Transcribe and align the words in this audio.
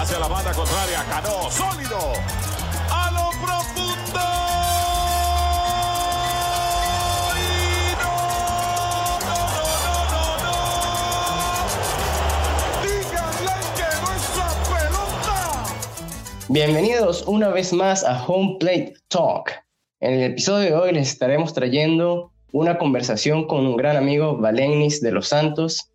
Hacia 0.00 0.18
la 0.18 0.28
banda 0.28 0.50
contraria, 0.54 1.04
Cano, 1.10 1.50
sólido. 1.50 1.98
A 2.90 3.10
lo 3.10 3.28
profundo. 3.44 4.20
Y 7.36 7.92
no, 8.00 8.16
no, 9.28 9.36
no. 10.42 10.56
Díganle 12.82 13.56
que 13.76 13.88
no 14.00 14.08
es 14.16 14.24
pelota. 14.72 15.38
Bienvenidos 16.48 17.24
una 17.26 17.48
vez 17.50 17.74
más 17.74 18.02
a 18.02 18.24
Home 18.26 18.56
Plate 18.58 18.94
Talk. 19.08 19.50
En 20.00 20.14
el 20.14 20.22
episodio 20.32 20.70
de 20.70 20.74
hoy 20.76 20.92
les 20.92 21.10
estaremos 21.10 21.52
trayendo 21.52 22.32
una 22.52 22.78
conversación 22.78 23.46
con 23.46 23.66
un 23.66 23.76
gran 23.76 23.98
amigo, 23.98 24.38
Valenis 24.38 25.02
de 25.02 25.12
los 25.12 25.28
Santos, 25.28 25.90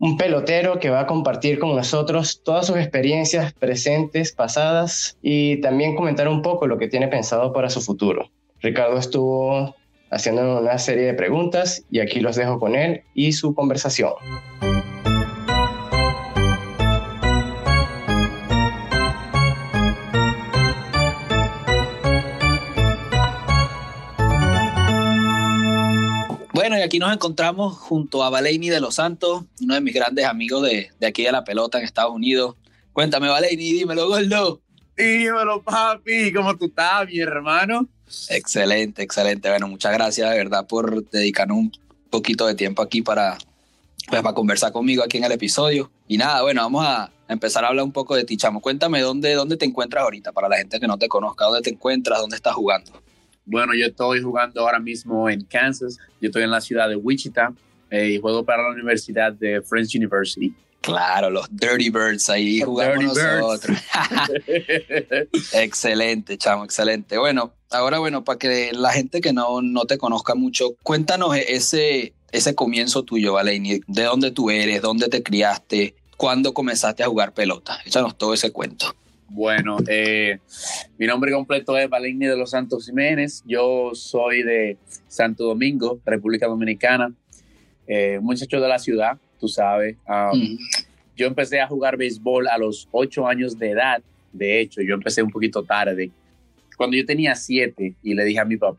un 0.00 0.16
pelotero 0.16 0.78
que 0.78 0.90
va 0.90 1.00
a 1.00 1.06
compartir 1.06 1.58
con 1.58 1.74
nosotros 1.74 2.42
todas 2.44 2.66
sus 2.66 2.76
experiencias 2.76 3.52
presentes, 3.52 4.32
pasadas 4.32 5.16
y 5.22 5.60
también 5.60 5.96
comentar 5.96 6.28
un 6.28 6.42
poco 6.42 6.66
lo 6.66 6.78
que 6.78 6.88
tiene 6.88 7.08
pensado 7.08 7.52
para 7.52 7.70
su 7.70 7.80
futuro. 7.80 8.30
Ricardo 8.60 8.98
estuvo 8.98 9.74
haciendo 10.10 10.60
una 10.60 10.78
serie 10.78 11.04
de 11.04 11.14
preguntas 11.14 11.84
y 11.90 12.00
aquí 12.00 12.20
los 12.20 12.36
dejo 12.36 12.58
con 12.58 12.74
él 12.74 13.02
y 13.14 13.32
su 13.32 13.54
conversación. 13.54 14.12
Aquí 26.88 26.98
nos 26.98 27.12
encontramos 27.12 27.76
junto 27.76 28.24
a 28.24 28.30
Valeini 28.30 28.70
de 28.70 28.80
los 28.80 28.94
Santos, 28.94 29.44
uno 29.60 29.74
de 29.74 29.82
mis 29.82 29.92
grandes 29.92 30.24
amigos 30.24 30.62
de, 30.62 30.90
de 30.98 31.06
aquí 31.06 31.22
de 31.22 31.32
la 31.32 31.44
pelota 31.44 31.78
en 31.78 31.84
Estados 31.84 32.14
Unidos. 32.14 32.56
Cuéntame, 32.94 33.28
Valeini, 33.28 33.74
dímelo, 33.74 34.08
Gordo. 34.08 34.62
Dímelo, 34.96 35.62
papi, 35.62 36.32
¿cómo 36.32 36.56
tú 36.56 36.64
estás, 36.64 37.06
mi 37.06 37.20
hermano? 37.20 37.86
Excelente, 38.30 39.02
excelente. 39.02 39.50
Bueno, 39.50 39.68
muchas 39.68 39.92
gracias 39.92 40.30
de 40.30 40.36
verdad 40.38 40.66
por 40.66 41.08
dedicarnos 41.10 41.58
un 41.58 41.72
poquito 42.08 42.46
de 42.46 42.54
tiempo 42.54 42.80
aquí 42.80 43.02
para, 43.02 43.36
pues, 44.08 44.22
para 44.22 44.34
conversar 44.34 44.72
conmigo 44.72 45.04
aquí 45.04 45.18
en 45.18 45.24
el 45.24 45.32
episodio. 45.32 45.90
Y 46.08 46.16
nada, 46.16 46.40
bueno, 46.40 46.62
vamos 46.62 46.86
a 46.86 47.10
empezar 47.28 47.66
a 47.66 47.68
hablar 47.68 47.84
un 47.84 47.92
poco 47.92 48.16
de 48.16 48.24
ti, 48.24 48.38
chamo. 48.38 48.62
Cuéntame 48.62 49.02
dónde, 49.02 49.34
dónde 49.34 49.58
te 49.58 49.66
encuentras 49.66 50.04
ahorita, 50.04 50.32
para 50.32 50.48
la 50.48 50.56
gente 50.56 50.80
que 50.80 50.86
no 50.86 50.96
te 50.96 51.06
conozca, 51.06 51.44
dónde 51.44 51.60
te 51.60 51.70
encuentras, 51.70 52.18
dónde 52.18 52.36
estás 52.36 52.54
jugando. 52.54 52.92
Bueno, 53.48 53.74
yo 53.74 53.86
estoy 53.86 54.22
jugando 54.22 54.60
ahora 54.60 54.78
mismo 54.78 55.28
en 55.28 55.42
Kansas. 55.44 55.98
Yo 56.20 56.28
estoy 56.28 56.42
en 56.42 56.50
la 56.50 56.60
ciudad 56.60 56.88
de 56.88 56.96
Wichita 56.96 57.52
eh, 57.90 58.10
y 58.10 58.20
juego 58.20 58.44
para 58.44 58.62
la 58.62 58.70
Universidad 58.70 59.32
de 59.32 59.62
French 59.62 59.94
University. 59.96 60.54
Claro, 60.82 61.30
los 61.30 61.48
Dirty 61.50 61.90
Birds 61.90 62.28
ahí 62.28 62.58
Los 62.58 62.68
jugamos 62.68 62.98
Dirty 62.98 63.20
Birds. 63.20 63.40
nosotros. 63.40 63.78
excelente, 65.54 66.36
chamo, 66.36 66.64
excelente. 66.64 67.16
Bueno, 67.16 67.52
ahora 67.70 67.98
bueno, 67.98 68.22
para 68.22 68.38
que 68.38 68.72
la 68.72 68.92
gente 68.92 69.22
que 69.22 69.32
no, 69.32 69.62
no 69.62 69.86
te 69.86 69.96
conozca 69.96 70.34
mucho, 70.34 70.76
cuéntanos 70.82 71.34
ese, 71.36 72.12
ese 72.30 72.54
comienzo 72.54 73.02
tuyo, 73.02 73.32
Valeni. 73.32 73.80
¿De 73.86 74.02
dónde 74.04 74.30
tú 74.30 74.50
eres? 74.50 74.82
¿Dónde 74.82 75.08
te 75.08 75.22
criaste? 75.22 75.94
¿Cuándo 76.18 76.52
comenzaste 76.52 77.02
a 77.02 77.06
jugar 77.06 77.32
pelota? 77.32 77.78
Échanos 77.86 78.18
todo 78.18 78.34
ese 78.34 78.52
cuento. 78.52 78.94
Bueno, 79.30 79.76
eh, 79.86 80.38
mi 80.96 81.06
nombre 81.06 81.30
completo 81.32 81.76
es 81.76 81.88
Valenni 81.88 82.26
de 82.26 82.36
los 82.36 82.50
Santos 82.50 82.86
Jiménez. 82.86 83.42
Yo 83.46 83.90
soy 83.94 84.42
de 84.42 84.78
Santo 85.06 85.44
Domingo, 85.44 86.00
República 86.04 86.46
Dominicana. 86.46 87.12
Eh, 87.86 88.18
muchacho 88.20 88.60
de 88.60 88.68
la 88.68 88.78
ciudad, 88.78 89.18
tú 89.38 89.48
sabes. 89.48 89.96
Um, 90.06 90.38
Mm. 90.38 90.58
Yo 91.16 91.26
empecé 91.26 91.60
a 91.60 91.66
jugar 91.66 91.96
béisbol 91.96 92.46
a 92.46 92.56
los 92.58 92.88
ocho 92.92 93.26
años 93.26 93.58
de 93.58 93.70
edad. 93.70 94.00
De 94.32 94.60
hecho, 94.60 94.82
yo 94.82 94.94
empecé 94.94 95.20
un 95.20 95.30
poquito 95.30 95.64
tarde. 95.64 96.12
Cuando 96.76 96.96
yo 96.96 97.04
tenía 97.04 97.34
siete 97.34 97.94
y 98.04 98.14
le 98.14 98.24
dije 98.24 98.38
a 98.38 98.44
mi 98.44 98.56
papá, 98.56 98.78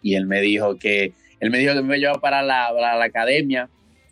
y 0.00 0.14
él 0.14 0.24
me 0.24 0.40
dijo 0.40 0.76
que 0.76 1.12
él 1.40 1.50
me 1.50 1.58
dijo 1.58 1.74
que 1.74 1.82
me 1.82 1.86
iba 1.86 1.94
a 1.94 1.98
llevar 1.98 2.20
para 2.20 2.42
la, 2.42 2.70
para 2.72 2.96
la 2.96 3.04
academia 3.04 3.68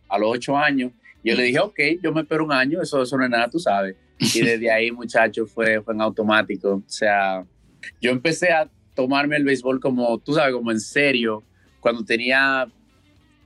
a 0.09 0.19
los 0.19 0.29
ocho 0.33 0.57
años. 0.57 0.91
Yo 1.23 1.37
le 1.37 1.45
dije, 1.45 1.61
ok, 1.61 1.79
yo 2.03 2.13
me 2.13 2.23
espero 2.23 2.45
un 2.45 2.53
año, 2.53 2.83
eso, 2.83 3.03
eso 3.03 3.17
no 3.17 3.25
es 3.25 3.31
nada, 3.31 3.49
tú 3.49 3.59
sabes. 3.61 3.95
Y 4.19 4.41
desde 4.41 4.71
ahí, 4.71 4.91
muchacho, 4.91 5.47
fue, 5.47 5.81
fue 5.81 5.95
en 5.95 6.01
automático. 6.01 6.75
O 6.75 6.83
sea, 6.87 7.45
yo 8.01 8.11
empecé 8.11 8.53
a 8.53 8.69
tomarme 8.95 9.37
el 9.37 9.45
béisbol 9.45 9.81
como, 9.81 10.19
tú 10.19 10.35
sabes, 10.35 10.55
como 10.55 10.73
en 10.73 10.81
serio, 10.81 11.43
cuando 11.81 12.05
tenía 12.05 12.69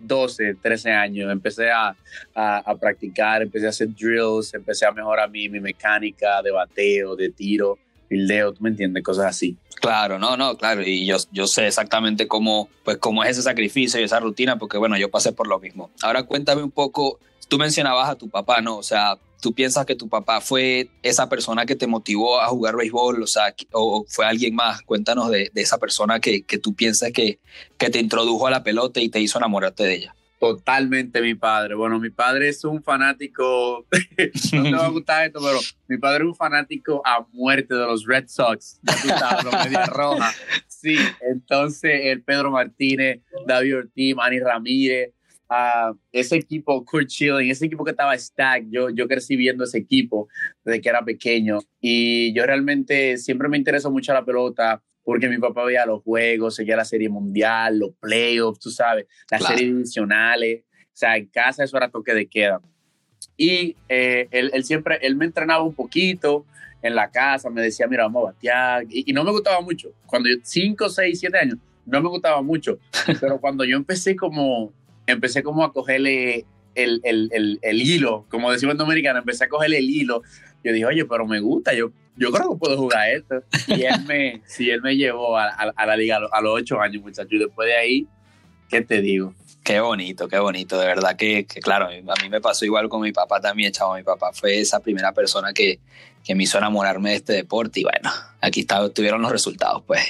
12, 0.03 0.57
13 0.61 0.91
años. 0.91 1.31
Empecé 1.31 1.71
a, 1.71 1.95
a, 2.35 2.59
a 2.59 2.77
practicar, 2.77 3.43
empecé 3.43 3.67
a 3.67 3.71
hacer 3.71 3.89
drills, 3.95 4.55
empecé 4.55 4.87
a 4.87 4.93
mejorar 4.93 5.31
mi, 5.31 5.49
mi 5.49 5.61
mecánica 5.61 6.43
de 6.43 6.51
bateo, 6.51 7.17
de 7.17 7.31
tiro, 7.31 7.79
fildeo, 8.09 8.53
tú 8.53 8.63
me 8.63 8.71
entiendes, 8.71 9.03
cosas 9.03 9.27
así. 9.27 9.57
Claro, 9.81 10.19
no, 10.19 10.37
no, 10.37 10.57
claro. 10.57 10.83
Y 10.83 11.07
yo, 11.07 11.17
yo 11.33 11.47
sé 11.47 11.67
exactamente 11.67 12.29
cómo, 12.29 12.69
pues, 12.85 12.99
cómo 12.99 13.25
es 13.25 13.31
ese 13.31 13.43
sacrificio 13.43 14.01
y 14.01 14.05
esa 14.05 14.21
rutina, 14.21 14.59
porque 14.59 14.79
bueno, 14.79 14.97
yo 14.97 15.11
pasé 15.11 15.33
por 15.33 15.49
lo 15.49 15.59
mismo. 15.59 15.91
Ahora 16.03 16.25
cuéntame 16.25 16.63
un 16.63 16.71
poco, 16.71 17.19
tú 17.53 17.59
mencionabas 17.59 18.09
a 18.09 18.15
tu 18.15 18.31
papá, 18.31 18.63
¿no? 18.63 18.79
O 18.79 18.83
sea, 18.83 19.19
¿tú 19.43 19.53
piensas 19.53 19.85
que 19.85 19.95
tu 19.95 20.09
papá 20.09 20.41
fue 20.41 20.89
esa 21.03 21.29
persona 21.29 21.67
que 21.67 21.77
te 21.77 21.87
motivó 21.87 22.41
a 22.41 22.47
jugar 22.47 22.77
béisbol? 22.77 23.23
O 23.23 23.27
sea, 23.27 23.55
o 23.73 24.07
fue 24.09 24.25
alguien 24.25 24.55
más. 24.55 24.81
Cuéntanos 24.81 25.31
de, 25.31 25.51
de 25.53 25.61
esa 25.61 25.77
persona 25.77 26.19
que, 26.19 26.45
que 26.45 26.57
tú 26.57 26.75
piensas 26.75 27.13
que, 27.13 27.41
que 27.77 27.91
te 27.91 27.99
introdujo 27.99 28.47
a 28.47 28.51
la 28.51 28.63
pelota 28.63 29.01
y 29.01 29.11
te 29.11 29.21
hizo 29.21 29.37
enamorarte 29.37 29.85
de 29.85 29.95
ella. 29.97 30.17
Totalmente 30.41 31.21
mi 31.21 31.35
padre. 31.35 31.75
Bueno, 31.75 32.01
mi 32.01 32.09
padre 32.09 32.49
es 32.49 32.65
un 32.65 32.83
fanático, 32.83 33.85
no 34.55 34.63
te 34.63 34.73
va 34.73 34.87
a 34.87 34.89
gustar 34.89 35.27
esto, 35.27 35.39
pero 35.43 35.59
mi 35.89 35.99
padre 35.99 36.25
es 36.25 36.29
un 36.29 36.35
fanático 36.35 37.03
a 37.05 37.27
muerte 37.33 37.75
de 37.75 37.85
los 37.85 38.07
Red 38.07 38.29
Sox, 38.29 38.81
sabes, 38.87 39.45
los 39.45 39.53
Medias 39.53 39.89
Rojas. 39.91 40.35
Sí, 40.69 40.97
entonces 41.21 42.01
el 42.05 42.23
Pedro 42.23 42.51
Martínez, 42.51 43.21
David 43.47 43.77
Ortiz, 43.77 44.17
Manny 44.17 44.41
Ramírez, 44.41 45.13
ah, 45.55 45.93
ese 46.13 46.37
equipo, 46.37 46.85
Kurt 46.85 47.09
Schilling, 47.09 47.51
ese 47.51 47.67
equipo 47.67 47.85
que 47.85 47.91
estaba 47.91 48.17
stack, 48.17 48.65
yo, 48.71 48.89
yo 48.91 49.07
crecí 49.07 49.37
viendo 49.37 49.65
ese 49.65 49.79
equipo 49.79 50.29
desde 50.65 50.81
que 50.81 50.89
era 50.89 51.05
pequeño 51.05 51.59
y 51.81 52.33
yo 52.35 52.47
realmente 52.47 53.19
siempre 53.19 53.49
me 53.49 53.57
interesó 53.59 53.91
mucho 53.91 54.13
la 54.15 54.25
pelota 54.25 54.83
porque 55.05 55.29
mi 55.29 55.39
papá 55.39 55.65
veía 55.65 55.85
los 55.85 56.03
juegos, 56.03 56.55
seguía 56.55 56.77
la 56.77 56.85
serie 56.85 57.09
mundial, 57.09 57.79
los 57.79 57.91
playoffs, 58.01 58.61
tú 58.61 58.71
sabes, 58.71 59.07
las 59.31 59.41
Claro. 59.41 59.57
series 59.57 59.75
divisionales. 59.75 60.63
O 60.63 60.95
sea, 60.95 61.17
en 61.17 61.27
casa 61.27 61.65
eso 61.65 61.77
era 61.77 61.89
toque 61.91 62.15
de 62.15 62.27
queda. 62.27 62.61
Y 63.37 63.77
eh, 63.89 64.29
él, 64.31 64.51
él 64.55 64.65
siempre, 64.65 64.99
él 65.03 65.17
me 65.17 65.25
entrenaba 65.25 65.63
un 65.65 65.75
poquito 65.75 66.45
en 66.83 66.95
la 66.95 67.11
casa, 67.11 67.49
me 67.51 67.63
decía, 67.63 67.87
mira, 67.89 68.05
vamos 68.05 68.23
a 68.23 68.33
batear. 68.33 68.85
Y, 68.91 69.11
y 69.11 69.13
no 69.13 69.25
me 69.25 69.31
gustaba 69.33 69.61
mucho. 69.61 69.91
Cuando 70.07 70.29
yo, 70.29 70.37
5, 70.43 70.89
6, 70.89 71.19
7 71.21 71.39
años, 71.39 71.59
no 71.87 72.01
me 72.01 72.09
gustaba 72.09 72.43
mucho. 72.43 72.79
Pero 73.21 73.41
cuando 73.41 73.65
yo 73.65 73.77
empecé 73.77 74.15
como, 74.15 74.73
empecé 75.07 75.43
como 75.43 75.65
a 75.65 75.73
cogerle 75.73 76.45
el, 76.75 77.01
el, 77.05 77.29
el, 77.33 77.59
el 77.63 77.83
hilo, 77.83 78.27
como 78.31 78.51
decimos 78.53 78.73
en 78.73 78.79
Dominicana, 78.79 79.19
empecé 79.21 79.45
a 79.45 79.49
cogerle 79.49 79.79
el 79.79 79.91
hilo. 79.91 80.23
Yo 80.65 80.73
dije, 80.73 80.87
oye, 80.87 81.05
pero 81.05 81.27
me 81.27 81.41
gusta, 81.41 81.75
yo, 81.75 81.91
yo 82.17 82.31
creo 82.31 82.53
que 82.53 82.57
puedo 82.59 82.77
jugar 82.79 83.11
esto. 83.11 83.43
Y 83.67 83.83
él 83.83 84.03
me, 84.07 84.43
sí, 84.47 84.71
él 84.71 84.81
me 84.81 84.97
llevó 84.97 85.37
a, 85.37 85.49
a- 85.49 85.73
a 85.77 85.87
la 85.87 85.97
liga 85.97 86.17
a, 86.17 86.21
los- 86.21 86.33
a 86.33 86.41
los 86.41 86.55
ocho 86.61 86.81
años, 86.81 87.03
muchachos. 87.03 87.33
Y 87.33 87.39
después 87.39 87.67
de 87.69 87.77
ahí, 87.77 88.07
¿qué 88.71 88.81
te 88.83 89.01
digo? 89.01 89.35
Qué 89.65 89.79
bonito, 89.81 90.27
qué 90.29 90.39
bonito, 90.39 90.79
de 90.79 90.87
verdad 90.87 91.15
que, 91.17 91.47
que, 91.47 91.61
claro, 91.61 91.87
a 91.87 92.23
mí 92.23 92.29
me 92.29 92.41
pasó 92.41 92.65
igual 92.65 92.89
con 92.89 93.01
mi 93.01 93.13
papá 93.13 93.41
también, 93.41 93.71
chavo, 93.73 93.95
mi 93.95 94.03
papá 94.03 94.33
fue 94.33 94.59
esa 94.59 94.81
primera 94.81 95.13
persona 95.13 95.53
que, 95.53 95.79
que 96.25 96.35
me 96.35 96.43
hizo 96.45 96.59
enamorarme 96.59 97.11
de 97.11 97.17
este 97.17 97.33
deporte 97.35 97.79
y 97.79 97.85
bueno, 97.85 98.11
aquí 98.41 98.61
está, 98.61 98.89
tuvieron 98.89 99.23
los 99.23 99.31
resultados, 99.31 99.85
pues. 99.87 100.03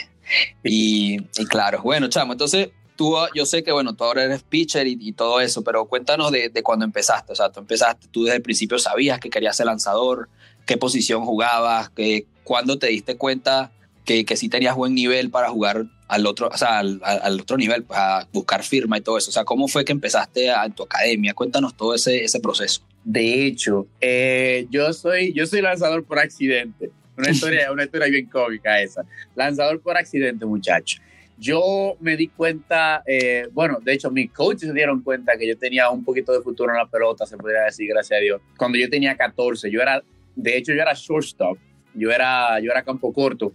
Y, 0.64 1.18
y 1.38 1.44
claro, 1.46 1.82
bueno, 1.82 2.08
chamo, 2.08 2.32
entonces 2.32 2.70
tú, 2.96 3.16
yo 3.34 3.46
sé 3.46 3.62
que, 3.62 3.72
bueno, 3.72 3.94
tú 3.94 4.04
ahora 4.04 4.24
eres 4.24 4.42
pitcher 4.42 4.86
y, 4.86 5.12
todo 5.12 5.40
eso, 5.40 5.62
pero 5.62 5.86
cuéntanos 5.86 6.30
de, 6.30 6.48
de 6.48 6.62
cuando 6.62 6.84
empezaste, 6.84 7.32
o 7.32 7.36
sea, 7.36 7.50
tú 7.50 7.60
empezaste, 7.60 8.06
tú 8.10 8.24
desde 8.24 8.36
el 8.36 8.42
principio 8.42 8.78
sabías 8.78 9.20
que 9.20 9.30
querías 9.30 9.56
ser 9.56 9.66
lanzador, 9.66 10.28
qué 10.66 10.76
posición 10.76 11.24
jugabas, 11.24 11.90
que, 11.90 12.26
cuándo 12.44 12.78
te 12.78 12.88
diste 12.88 13.16
cuenta 13.16 13.72
que, 14.04 14.24
que 14.24 14.36
sí 14.36 14.48
tenías 14.48 14.74
buen 14.74 14.94
nivel 14.94 15.30
para 15.30 15.48
jugar 15.50 15.86
al 16.08 16.26
otro, 16.26 16.48
o 16.52 16.56
sea, 16.56 16.80
al, 16.80 17.00
al- 17.04 17.20
al 17.22 17.40
otro 17.40 17.56
nivel, 17.56 17.84
pues, 17.84 17.98
a 17.98 18.28
buscar 18.32 18.62
firma 18.62 18.98
y 18.98 19.00
todo 19.00 19.16
eso. 19.16 19.30
O 19.30 19.32
sea, 19.32 19.44
¿cómo 19.44 19.68
fue 19.68 19.84
que 19.84 19.92
empezaste 19.92 20.50
a, 20.50 20.64
en 20.64 20.72
tu 20.72 20.82
academia? 20.82 21.32
Cuéntanos 21.34 21.76
todo 21.76 21.94
ese, 21.94 22.24
ese 22.24 22.40
proceso. 22.40 22.82
De 23.04 23.46
hecho, 23.46 23.86
eh, 24.00 24.66
yo, 24.70 24.92
soy, 24.92 25.32
yo 25.32 25.46
soy 25.46 25.62
lanzador 25.62 26.04
por 26.04 26.18
accidente. 26.18 26.90
Una 27.16 27.30
historia, 27.30 27.70
una 27.72 27.84
historia 27.84 28.08
bien 28.08 28.26
cómica 28.26 28.80
esa. 28.80 29.04
Lanzador 29.34 29.80
por 29.80 29.96
accidente, 29.96 30.44
muchacho. 30.44 30.98
Yo 31.42 31.96
me 31.98 32.16
di 32.16 32.28
cuenta, 32.28 33.02
eh, 33.04 33.48
bueno, 33.52 33.78
de 33.82 33.94
hecho, 33.94 34.12
mis 34.12 34.30
coaches 34.30 34.68
se 34.68 34.72
dieron 34.72 35.02
cuenta 35.02 35.36
que 35.36 35.48
yo 35.48 35.58
tenía 35.58 35.90
un 35.90 36.04
poquito 36.04 36.32
de 36.32 36.40
futuro 36.40 36.70
en 36.70 36.78
la 36.78 36.86
pelota, 36.86 37.26
se 37.26 37.36
podría 37.36 37.62
decir, 37.62 37.88
gracias 37.88 38.16
a 38.16 38.22
Dios. 38.22 38.40
Cuando 38.56 38.78
yo 38.78 38.88
tenía 38.88 39.16
14, 39.16 39.68
yo 39.68 39.82
era, 39.82 40.00
de 40.36 40.56
hecho, 40.56 40.72
yo 40.72 40.80
era 40.80 40.92
shortstop, 40.94 41.58
yo 41.94 42.12
era, 42.12 42.60
yo 42.60 42.70
era 42.70 42.84
campo 42.84 43.12
corto 43.12 43.54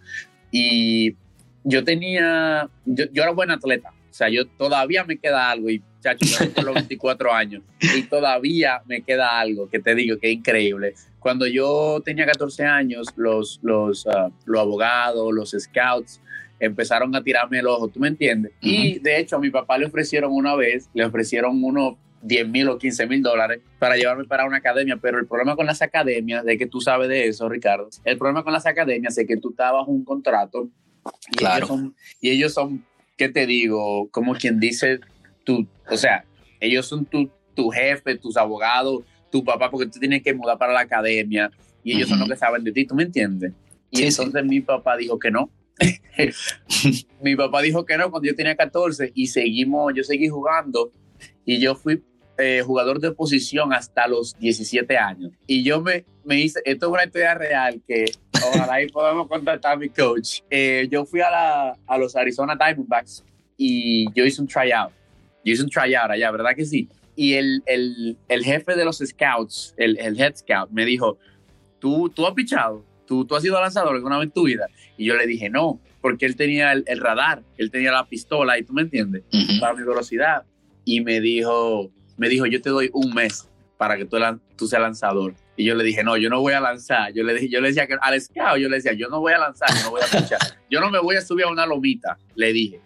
y 0.51 1.15
yo 1.63 1.85
tenía, 1.85 2.69
yo, 2.83 3.05
yo 3.13 3.23
era 3.23 3.31
buen 3.31 3.51
atleta, 3.51 3.93
O 4.09 4.13
sea, 4.13 4.27
yo 4.27 4.45
todavía 4.45 5.05
me 5.05 5.17
queda 5.17 5.49
algo 5.49 5.69
y, 5.69 5.81
chacho, 6.01 6.25
tengo 6.39 6.63
los 6.63 6.73
24 6.73 7.33
años 7.33 7.63
y 7.79 8.01
todavía 8.03 8.81
me 8.85 9.01
queda 9.01 9.39
algo 9.39 9.69
que 9.69 9.79
te 9.79 9.95
digo 9.95 10.17
que 10.17 10.27
es 10.27 10.33
increíble. 10.33 10.93
Cuando 11.19 11.47
yo 11.47 12.01
tenía 12.03 12.25
14 12.25 12.65
años, 12.65 13.07
los, 13.15 13.61
los, 13.63 14.05
ah, 14.07 14.29
los 14.45 14.59
abogados, 14.59 15.33
los 15.33 15.55
scouts, 15.57 16.19
empezaron 16.59 17.15
a 17.15 17.23
tirarme 17.23 17.59
el 17.59 17.67
ojo, 17.67 17.87
¿tú 17.87 17.99
me 17.99 18.07
entiendes? 18.07 18.51
Y 18.61 18.99
de 18.99 19.19
hecho 19.19 19.35
a 19.35 19.39
mi 19.39 19.49
papá 19.49 19.77
le 19.77 19.85
ofrecieron 19.85 20.31
una 20.33 20.55
vez, 20.55 20.89
le 20.93 21.05
ofrecieron 21.05 21.63
unos 21.63 21.95
10 22.21 22.47
mil 22.47 22.67
o 22.69 22.77
15 22.77 23.05
mil 23.07 23.21
dólares 23.21 23.59
para 23.79 23.95
llevarme 23.95 24.25
para 24.25 24.45
una 24.45 24.57
academia, 24.57 24.97
pero 24.97 25.19
el 25.19 25.27
problema 25.27 25.55
con 25.55 25.65
las 25.65 25.81
academias, 25.81 26.43
de 26.43 26.57
que 26.57 26.65
tú 26.65 26.81
sabes 26.81 27.09
de 27.09 27.27
eso, 27.27 27.47
Ricardo, 27.47 27.89
el 28.03 28.17
problema 28.17 28.43
con 28.43 28.53
las 28.53 28.65
academias 28.65 29.17
es 29.17 29.27
que 29.27 29.37
tú 29.37 29.51
estabas 29.51 29.87
un 29.87 30.03
contrato 30.03 30.69
y, 31.31 31.37
Claro. 31.37 31.57
ellos 31.57 31.67
son, 31.67 31.95
y 32.19 32.29
ellos 32.31 32.53
son, 32.53 32.85
¿qué 33.17 33.29
te 33.29 33.45
digo? 33.45 34.09
Como 34.09 34.33
quien 34.33 34.59
dice, 34.59 34.99
tú, 35.43 35.67
o 35.89 35.97
sea, 35.97 36.25
ellos 36.59 36.87
son 36.87 37.05
tu, 37.05 37.29
tu 37.53 37.69
jefe, 37.69 38.15
tus 38.17 38.35
abogados, 38.35 39.03
tu 39.31 39.43
papá, 39.43 39.69
porque 39.69 39.87
tú 39.87 39.99
tienes 39.99 40.23
que 40.23 40.33
mudar 40.33 40.57
para 40.57 40.73
la 40.73 40.81
academia 40.81 41.51
y 41.83 41.93
ellos 41.93 42.09
son 42.09 42.17
Ujú. 42.19 42.27
los 42.27 42.35
que 42.37 42.39
saben 42.45 42.63
de 42.63 42.71
ti, 42.71 42.85
¿tú 42.85 42.95
me 42.95 43.03
entiendes? 43.03 43.53
Y 43.91 43.97
Sí, 43.97 44.11
sí. 44.11 44.21
entonces 44.21 44.43
mi 44.43 44.61
papá 44.61 44.97
dijo 44.97 45.17
que 45.19 45.31
no. 45.31 45.49
mi 47.21 47.35
papá 47.35 47.61
dijo 47.61 47.85
que 47.85 47.97
no 47.97 48.09
cuando 48.09 48.27
yo 48.27 48.35
tenía 48.35 48.55
14 48.55 49.11
y 49.13 49.27
seguimos, 49.27 49.93
yo 49.95 50.03
seguí 50.03 50.27
jugando 50.27 50.91
y 51.45 51.59
yo 51.59 51.75
fui 51.75 52.03
eh, 52.39 52.61
jugador 52.63 52.99
de 52.99 53.11
posición 53.11 53.73
hasta 53.73 54.07
los 54.07 54.37
17 54.37 54.95
años. 54.97 55.31
Y 55.47 55.63
yo 55.63 55.81
me, 55.81 56.05
me 56.23 56.39
hice, 56.39 56.61
esto 56.65 56.87
es 56.87 56.91
una 56.91 57.05
historia 57.05 57.33
real 57.33 57.81
que 57.87 58.05
ojalá 58.31 58.73
ahí 58.73 58.87
podamos 58.87 59.27
contactar 59.27 59.73
a 59.73 59.75
mi 59.75 59.89
coach. 59.89 60.41
Eh, 60.49 60.87
yo 60.91 61.05
fui 61.05 61.21
a, 61.21 61.31
la, 61.31 61.77
a 61.87 61.97
los 61.97 62.15
Arizona 62.15 62.55
Diamondbacks 62.55 63.23
y 63.57 64.11
yo 64.13 64.23
hice 64.23 64.41
un 64.41 64.47
tryout. 64.47 64.91
Yo 65.43 65.53
hice 65.53 65.63
un 65.63 65.69
tryout 65.69 66.11
allá, 66.11 66.29
¿verdad 66.29 66.51
que 66.55 66.65
sí? 66.65 66.87
Y 67.15 67.33
el, 67.33 67.63
el, 67.65 68.17
el 68.27 68.43
jefe 68.43 68.75
de 68.75 68.85
los 68.85 68.99
scouts, 68.99 69.73
el, 69.77 69.97
el 69.99 70.19
head 70.19 70.35
scout, 70.35 70.69
me 70.69 70.85
dijo, 70.85 71.17
¿tú, 71.79 72.09
tú 72.09 72.27
has 72.27 72.33
pichado? 72.33 72.85
¿Tú, 73.07 73.25
¿Tú 73.25 73.35
has 73.35 73.41
sido 73.41 73.59
lanzador 73.59 73.95
alguna 73.95 74.17
vez 74.17 74.27
en 74.27 74.31
tu 74.31 74.43
vida? 74.43 74.67
Y 74.97 75.05
yo 75.05 75.15
le 75.15 75.25
dije, 75.25 75.49
no, 75.49 75.79
porque 76.01 76.25
él 76.25 76.35
tenía 76.35 76.71
el, 76.73 76.83
el 76.87 76.99
radar, 76.99 77.41
él 77.57 77.71
tenía 77.71 77.91
la 77.91 78.07
pistola, 78.07 78.59
y 78.59 78.63
tú 78.63 78.73
me 78.73 78.83
entiendes, 78.83 79.23
Ujú. 79.33 79.59
para 79.59 79.73
mi 79.73 79.83
velocidad. 79.83 80.43
Y 80.85 81.01
me 81.01 81.19
dijo, 81.19 81.91
me 82.17 82.29
dijo, 82.29 82.45
yo 82.45 82.61
te 82.61 82.69
doy 82.69 82.89
un 82.93 83.13
mes 83.13 83.49
para 83.77 83.97
que 83.97 84.05
tú, 84.05 84.17
tú 84.55 84.67
seas 84.67 84.81
lanzador. 84.81 85.33
Y 85.55 85.65
yo 85.65 85.75
le 85.75 85.83
dije, 85.83 86.03
no, 86.03 86.17
yo 86.17 86.29
no 86.29 86.39
voy 86.39 86.53
a 86.53 86.59
lanzar. 86.59 87.13
Yo 87.13 87.23
le, 87.23 87.33
dije, 87.33 87.49
yo 87.49 87.61
le 87.61 87.69
decía 87.69 87.87
que 87.87 87.95
al 87.99 88.21
scout, 88.21 88.59
yo 88.59 88.69
le 88.69 88.77
decía, 88.77 88.93
yo 88.93 89.07
no 89.09 89.19
voy 89.19 89.33
a 89.33 89.39
lanzar, 89.39 89.69
yo 89.75 89.83
no 89.85 89.91
voy 89.91 90.01
a 90.01 90.05
pichar. 90.05 90.39
Yo 90.69 90.81
no 90.81 90.91
me 90.91 90.99
voy 90.99 91.15
a 91.15 91.21
subir 91.21 91.45
a 91.45 91.49
una 91.49 91.65
lomita, 91.65 92.17
le 92.35 92.51
dije. 92.51 92.81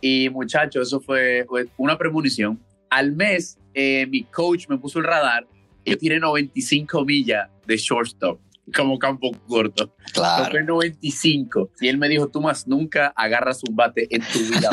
Y 0.00 0.28
muchacho, 0.28 0.82
eso 0.82 1.00
fue 1.00 1.46
una 1.76 1.96
premonición. 1.96 2.60
Al 2.90 3.12
mes, 3.12 3.58
eh, 3.74 4.06
mi 4.10 4.24
coach 4.24 4.66
me 4.68 4.76
puso 4.76 4.98
el 4.98 5.04
radar 5.04 5.46
yo 5.86 5.96
tiré 5.96 6.18
95 6.18 7.04
millas 7.04 7.48
de 7.64 7.76
shortstop, 7.76 8.40
como 8.74 8.98
campo 8.98 9.32
corto. 9.46 9.94
Claro. 10.12 10.50
Fue 10.50 10.62
95. 10.62 11.70
Y 11.80 11.88
él 11.88 11.98
me 11.98 12.08
dijo, 12.08 12.28
tú 12.28 12.40
más 12.40 12.66
nunca 12.66 13.12
agarras 13.16 13.62
un 13.68 13.76
bate 13.76 14.06
en 14.10 14.22
tu 14.22 14.38
vida. 14.40 14.70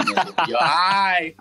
yo, 0.49 0.57
ay. 0.61 1.35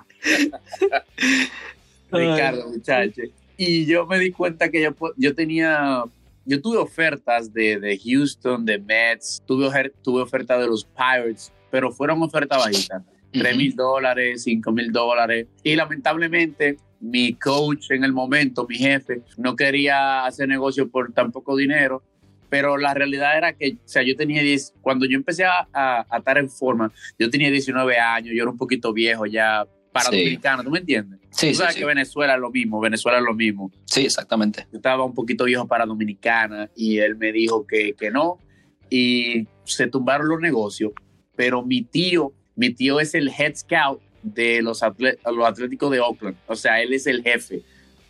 Ricardo, 2.11 2.69
muchacho. 2.69 3.23
Y 3.57 3.87
yo 3.87 4.07
me 4.07 4.19
di 4.19 4.31
cuenta 4.31 4.71
que 4.71 4.83
yo, 4.83 4.95
yo 5.17 5.35
tenía, 5.35 6.05
yo 6.45 6.61
tuve 6.61 6.79
ofertas 6.79 7.53
de, 7.53 7.79
de 7.79 7.99
Houston, 7.99 8.65
de 8.65 8.79
Mets, 8.79 9.43
tuve, 9.47 9.93
tuve 10.03 10.23
ofertas 10.23 10.61
de 10.61 10.67
los 10.67 10.85
Pirates, 10.85 11.53
pero 11.71 11.91
fueron 11.93 12.23
ofertas 12.23 12.59
bajitas. 12.59 13.03
3 13.33 13.57
mil 13.57 13.75
dólares, 13.75 14.43
5 14.43 14.73
mil 14.73 14.93
dólares. 14.93 15.47
Y 15.63 15.75
lamentablemente 15.75 16.77
mi 17.01 17.35
coach 17.35 17.91
en 17.91 18.05
el 18.05 18.13
momento, 18.13 18.67
mi 18.69 18.77
jefe, 18.77 19.23
no 19.37 19.57
quería 19.57 20.25
hacer 20.25 20.49
negocio 20.49 20.91
por 20.91 21.13
tan 21.13 21.33
poco 21.33 21.57
dinero. 21.57 22.03
Pero 22.53 22.77
la 22.77 22.93
realidad 22.93 23.39
era 23.39 23.55
que, 23.55 23.79
o 23.83 23.89
sea, 23.89 24.03
yo 24.03 24.15
tenía 24.15 24.43
10, 24.43 24.75
cuando 24.83 25.07
yo 25.07 25.17
empecé 25.17 25.45
a, 25.45 25.67
a- 25.73 26.07
a 26.11 26.19
estar 26.19 26.37
en 26.37 26.51
forma, 26.51 26.93
yo 27.19 27.31
tenía 27.31 27.51
19 27.51 27.99
años, 27.99 28.35
yo 28.37 28.43
era 28.43 28.51
un 28.51 28.59
poquito 28.59 28.93
viejo 28.93 29.25
ya 29.25 29.67
para 29.91 30.11
Sí. 30.11 30.19
dominicano, 30.19 30.63
¿tú 30.63 30.71
me 30.71 30.81
entiendes? 30.81 31.19
Sí, 31.31 31.49
Tú 31.49 31.55
sabes 31.55 31.73
sí. 31.73 31.81
que 31.81 31.87
Venezuela 31.87 32.35
es 32.35 32.41
lo 32.41 32.51
mismo, 32.51 32.79
Venezuela 32.79 33.17
es 33.21 33.25
lo 33.25 33.33
mismo. 33.33 33.71
Sí, 33.87 34.05
exactamente. 34.05 34.67
Yo 34.71 34.77
estaba 34.77 35.03
un 35.03 35.15
poquito 35.15 35.45
viejo 35.45 35.67
para 35.67 35.87
Dominicana 35.87 36.69
y 36.77 36.99
él 36.99 37.17
me 37.17 37.33
dijo 37.33 37.67
que, 37.67 37.95
que 37.95 38.11
no 38.11 38.39
y 38.91 39.47
se 39.65 39.87
tumbaron 39.87 40.29
los 40.29 40.39
negocios, 40.41 40.93
pero 41.35 41.65
mi 41.65 41.81
tío, 41.81 42.35
mi 42.55 42.69
tío 42.75 43.01
es 43.01 43.15
el 43.15 43.29
head 43.31 43.55
scout 43.55 44.03
de 44.23 44.61
los, 44.61 44.83
atle- 44.83 45.19
los 45.25 45.47
Atléticos 45.49 45.91
de 45.91 46.01
Oakland, 46.01 46.37
o 46.47 46.55
sea, 46.55 46.83
él 46.83 46.93
es 46.93 47.07
el 47.07 47.23
jefe. 47.23 47.63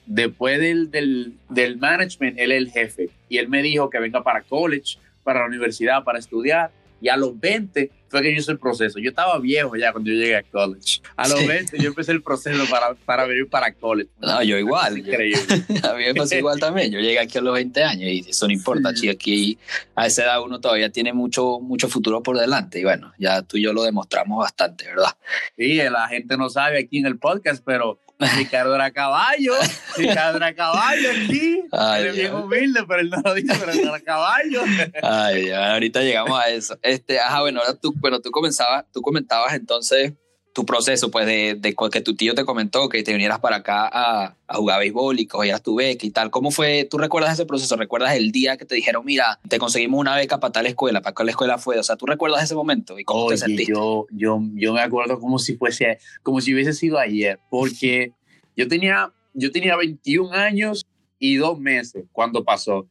Después 0.06 0.60
del, 0.60 0.90
del, 0.90 1.34
del 1.48 1.76
management, 1.78 2.38
él 2.38 2.52
es 2.52 2.58
el 2.58 2.70
jefe. 2.70 3.10
Y 3.28 3.38
él 3.38 3.48
me 3.48 3.62
dijo 3.62 3.88
que 3.90 3.98
venga 3.98 4.22
para 4.22 4.42
college, 4.42 4.98
para 5.22 5.40
la 5.40 5.46
universidad, 5.46 6.04
para 6.04 6.18
estudiar. 6.18 6.70
Y 7.00 7.08
a 7.08 7.16
los 7.16 7.38
20 7.38 7.90
fue 8.12 8.22
que 8.22 8.32
yo 8.32 8.38
hice 8.40 8.52
el 8.52 8.58
proceso. 8.58 8.98
Yo 9.00 9.10
estaba 9.10 9.38
viejo 9.40 9.74
ya 9.74 9.90
cuando 9.90 10.10
yo 10.10 10.16
llegué 10.16 10.36
a 10.36 10.42
college. 10.44 11.00
A 11.16 11.26
los 11.28 11.40
Sí. 11.40 11.46
20 11.46 11.78
yo 11.78 11.88
empecé 11.88 12.12
el 12.12 12.22
proceso 12.22 12.64
para, 12.70 12.94
para 12.94 13.24
venir 13.26 13.48
para 13.48 13.72
college. 13.72 14.10
No, 14.20 14.42
yo 14.42 14.56
igual. 14.58 14.96
yo- 15.02 15.10
Increíble. 15.12 15.42
a 15.82 15.94
mí 15.94 16.04
me 16.04 16.14
pasó 16.14 16.36
igual 16.36 16.60
también. 16.60 16.92
Yo 16.92 17.00
llegué 17.00 17.18
aquí 17.18 17.38
a 17.38 17.40
los 17.40 17.54
20 17.54 17.82
años 17.82 18.02
y 18.10 18.20
eso 18.28 18.46
no 18.46 18.52
importa. 18.52 18.94
Sí. 18.94 19.08
aquí 19.08 19.58
a 19.96 20.06
esa 20.06 20.24
edad 20.24 20.42
uno 20.42 20.60
todavía 20.60 20.90
tiene 20.90 21.12
mucho, 21.12 21.58
mucho 21.60 21.88
futuro 21.88 22.22
por 22.22 22.38
delante. 22.38 22.78
Y 22.80 22.84
bueno, 22.84 23.12
ya 23.18 23.42
tú 23.42 23.56
y 23.56 23.62
yo 23.62 23.72
lo 23.72 23.82
demostramos 23.82 24.38
bastante, 24.38 24.84
¿verdad? 24.86 25.16
Sí, 25.56 25.76
la 25.76 26.06
gente 26.08 26.36
no 26.36 26.50
sabe 26.50 26.78
aquí 26.78 26.98
en 26.98 27.06
el 27.06 27.18
podcast, 27.18 27.62
pero 27.64 27.98
Ricardo 28.36 28.74
era 28.76 28.90
caballo. 28.92 29.52
Ricardo 29.96 30.36
era 30.36 30.54
caballo 30.54 31.08
aquí. 31.10 31.62
Ay, 31.72 32.06
es 32.06 32.14
bien 32.16 32.34
humilde, 32.34 32.82
pero 32.86 33.00
él 33.00 33.10
no 33.10 33.20
lo 33.24 33.34
dice, 33.34 33.52
pero 33.58 33.72
era 33.72 33.98
caballo. 34.00 34.62
Ay, 35.02 35.46
ya, 35.48 35.72
ahorita 35.72 36.02
llegamos 36.02 36.38
a 36.38 36.48
eso. 36.50 36.78
Este, 36.82 37.18
ajá, 37.18 37.40
bueno, 37.40 37.60
ahora 37.60 37.74
tú, 37.74 37.92
bueno, 38.02 38.20
tú 38.20 38.30
comenzabas, 38.30 38.84
tú 38.92 39.00
comentabas 39.00 39.54
entonces 39.54 40.12
tu 40.52 40.66
proceso, 40.66 41.10
pues, 41.10 41.24
de, 41.24 41.54
de 41.54 41.74
que 41.90 42.00
tu 42.02 42.14
tío 42.14 42.34
te 42.34 42.44
comentó 42.44 42.88
que 42.90 43.02
te 43.02 43.12
vinieras 43.12 43.38
para 43.38 43.56
acá 43.56 43.88
a, 43.90 44.36
a 44.46 44.54
jugar 44.56 44.80
béisbol 44.80 45.18
y 45.18 45.26
cogieras 45.26 45.62
tu 45.62 45.76
beca 45.76 46.04
y 46.04 46.10
tal. 46.10 46.30
¿Cómo 46.30 46.50
fue? 46.50 46.86
¿Tú 46.90 46.98
recuerdas 46.98 47.32
ese 47.32 47.46
proceso? 47.46 47.74
¿Recuerdas 47.76 48.14
el 48.16 48.32
día 48.32 48.58
que 48.58 48.66
te 48.66 48.74
dijeron, 48.74 49.02
mira, 49.06 49.40
te 49.48 49.58
conseguimos 49.58 49.98
una 49.98 50.14
beca 50.14 50.40
para 50.40 50.52
tal 50.52 50.66
escuela? 50.66 51.00
¿Para 51.00 51.14
cuál 51.14 51.30
escuela 51.30 51.56
fue? 51.56 51.78
O 51.78 51.82
sea, 51.82 51.96
¿tú 51.96 52.04
recuerdas 52.04 52.44
ese 52.44 52.54
momento 52.54 52.98
y 52.98 53.04
cómo 53.04 53.28
te 53.28 53.34
Oye, 53.34 53.38
sentiste? 53.38 53.72
yo, 53.72 54.06
yo, 54.10 54.40
yo 54.54 54.74
me 54.74 54.82
acuerdo 54.82 55.18
como 55.18 55.38
si 55.38 55.56
fuese, 55.56 55.98
como 56.22 56.42
si 56.42 56.52
hubiese 56.52 56.74
sido 56.74 56.98
ayer, 56.98 57.40
porque 57.48 58.12
yo 58.54 58.68
tenía, 58.68 59.10
yo 59.32 59.50
tenía 59.52 59.76
21 59.76 60.32
años 60.32 60.86
y 61.18 61.36
dos 61.36 61.58
meses 61.58 62.04
cuando 62.12 62.44
pasó. 62.44 62.86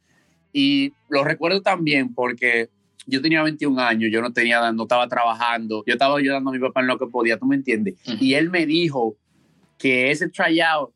Y 0.51 0.93
lo 1.09 1.23
recuerdo 1.23 1.61
también 1.61 2.13
porque 2.15 2.69
yo 3.11 3.21
tenía 3.21 3.43
21 3.43 3.79
años, 3.81 4.09
yo 4.11 4.21
no 4.21 4.31
tenía, 4.31 4.71
no 4.71 4.83
estaba 4.83 5.07
trabajando, 5.07 5.83
yo 5.85 5.93
estaba 5.93 6.17
ayudando 6.17 6.49
a 6.49 6.53
mi 6.53 6.59
papá 6.59 6.79
en 6.79 6.87
lo 6.87 6.97
que 6.97 7.07
podía, 7.07 7.37
¿tú 7.37 7.45
me 7.45 7.55
entiendes? 7.55 7.95
Ujú. 8.07 8.17
Y 8.23 8.35
él 8.35 8.49
me 8.49 8.65
dijo 8.65 9.17
que 9.77 10.11
ese 10.11 10.29
tryout 10.29 10.93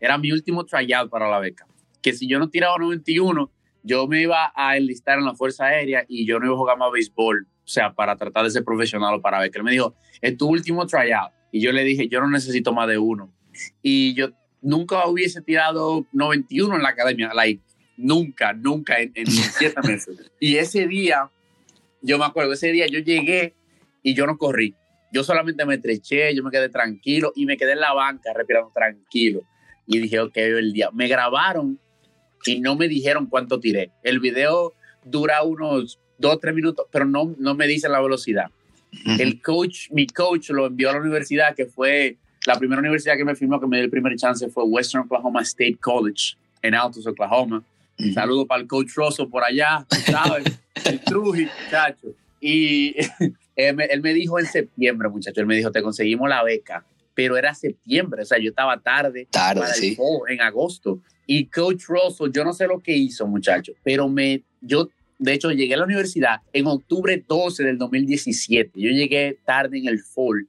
era 0.00 0.18
mi 0.18 0.32
último 0.32 0.64
tryout 0.64 1.08
para 1.08 1.30
la 1.30 1.38
beca, 1.38 1.66
que 2.02 2.12
si 2.12 2.26
yo 2.26 2.40
no 2.40 2.50
tiraba 2.50 2.76
91, 2.78 3.50
yo 3.84 4.08
me 4.08 4.22
iba 4.22 4.52
a 4.54 4.76
enlistar 4.76 5.18
en 5.18 5.24
la 5.24 5.34
Fuerza 5.34 5.66
Aérea 5.66 6.04
y 6.08 6.26
yo 6.26 6.40
no 6.40 6.46
iba 6.46 6.54
a 6.54 6.58
jugar 6.58 6.78
más 6.78 6.90
béisbol, 6.90 7.46
o 7.46 7.68
sea, 7.68 7.92
para 7.92 8.16
tratar 8.16 8.44
de 8.44 8.50
ser 8.50 8.64
profesional 8.64 9.14
o 9.14 9.20
para 9.20 9.40
beca. 9.40 9.58
Él 9.58 9.64
me 9.64 9.70
dijo, 9.70 9.94
es 10.20 10.36
tu 10.36 10.48
último 10.48 10.86
tryout. 10.86 11.32
Y 11.52 11.60
yo 11.60 11.70
le 11.70 11.84
dije, 11.84 12.08
yo 12.08 12.20
no 12.20 12.28
necesito 12.28 12.72
más 12.72 12.88
de 12.88 12.98
uno. 12.98 13.32
Y 13.82 14.14
yo 14.14 14.30
nunca 14.60 15.06
hubiese 15.06 15.42
tirado 15.42 16.06
91 16.12 16.74
en 16.74 16.82
la 16.82 16.88
academia, 16.88 17.32
like, 17.34 17.62
nunca, 17.96 18.52
nunca 18.52 18.98
en, 19.00 19.12
en 19.14 19.26
siete 19.26 19.80
meses. 19.82 20.30
Y 20.40 20.56
ese 20.56 20.88
día, 20.88 21.30
yo 22.02 22.18
me 22.18 22.24
acuerdo, 22.24 22.52
ese 22.52 22.72
día 22.72 22.86
yo 22.86 22.98
llegué 22.98 23.54
y 24.02 24.14
yo 24.14 24.26
no 24.26 24.36
corrí. 24.36 24.74
Yo 25.12 25.24
solamente 25.24 25.64
me 25.66 25.74
estreché, 25.74 26.34
yo 26.34 26.42
me 26.42 26.50
quedé 26.50 26.68
tranquilo 26.68 27.32
y 27.34 27.46
me 27.46 27.56
quedé 27.56 27.72
en 27.72 27.80
la 27.80 27.92
banca 27.92 28.32
respirando 28.34 28.70
tranquilo. 28.74 29.42
Y 29.86 29.98
dije, 29.98 30.20
ok, 30.20 30.36
el 30.36 30.72
día. 30.72 30.90
Me 30.92 31.06
grabaron 31.06 31.78
y 32.46 32.60
no 32.60 32.76
me 32.76 32.88
dijeron 32.88 33.26
cuánto 33.26 33.60
tiré. 33.60 33.90
El 34.02 34.20
video 34.20 34.72
dura 35.04 35.42
unos 35.42 35.98
dos, 36.18 36.40
tres 36.40 36.54
minutos, 36.54 36.86
pero 36.90 37.04
no, 37.04 37.34
no 37.38 37.54
me 37.54 37.66
dicen 37.66 37.92
la 37.92 38.00
velocidad. 38.00 38.46
El 39.18 39.40
coach, 39.40 39.90
mi 39.90 40.06
coach 40.06 40.50
lo 40.50 40.66
envió 40.66 40.90
a 40.90 40.92
la 40.92 41.00
universidad, 41.00 41.54
que 41.54 41.64
fue 41.66 42.18
la 42.46 42.58
primera 42.58 42.80
universidad 42.80 43.16
que 43.16 43.24
me 43.24 43.34
firmó, 43.34 43.60
que 43.60 43.66
me 43.66 43.78
dio 43.78 43.84
el 43.84 43.90
primer 43.90 44.14
chance, 44.16 44.48
fue 44.48 44.64
Western 44.64 45.04
Oklahoma 45.04 45.42
State 45.42 45.78
College 45.80 46.36
en 46.60 46.74
Altus, 46.74 47.06
Oklahoma. 47.06 47.64
Ujú. 47.98 48.12
Saludo 48.12 48.46
para 48.46 48.62
el 48.62 48.68
coach 48.68 48.90
Rosso 48.94 49.28
por 49.28 49.44
allá, 49.44 49.86
¿sabes? 50.06 50.44
el 50.86 51.00
Truji, 51.00 51.48
muchacho. 51.64 52.14
Y 52.40 52.94
él 53.56 53.76
me, 53.76 53.84
él 53.84 54.00
me 54.00 54.14
dijo 54.14 54.38
en 54.38 54.46
septiembre, 54.46 55.08
muchacho, 55.08 55.40
él 55.40 55.46
me 55.46 55.56
dijo, 55.56 55.70
te 55.70 55.82
conseguimos 55.82 56.28
la 56.28 56.42
beca, 56.42 56.84
pero 57.14 57.36
era 57.36 57.54
septiembre, 57.54 58.22
o 58.22 58.24
sea, 58.24 58.38
yo 58.38 58.50
estaba 58.50 58.80
tarde, 58.80 59.28
Tarde, 59.30 59.66
sí. 59.74 59.96
en 60.28 60.40
agosto. 60.40 61.00
Y 61.26 61.46
Coach 61.46 61.84
Russell, 61.86 62.30
yo 62.32 62.44
no 62.44 62.52
sé 62.52 62.66
lo 62.66 62.80
que 62.80 62.96
hizo, 62.96 63.26
muchacho, 63.26 63.72
pero 63.82 64.08
me, 64.08 64.42
yo, 64.60 64.88
de 65.18 65.32
hecho, 65.34 65.50
llegué 65.50 65.74
a 65.74 65.78
la 65.78 65.84
universidad 65.84 66.40
en 66.52 66.66
octubre 66.66 67.22
12 67.26 67.62
del 67.62 67.78
2017. 67.78 68.72
Yo 68.74 68.90
llegué 68.90 69.38
tarde 69.44 69.78
en 69.78 69.88
el 69.88 70.00
fall 70.00 70.48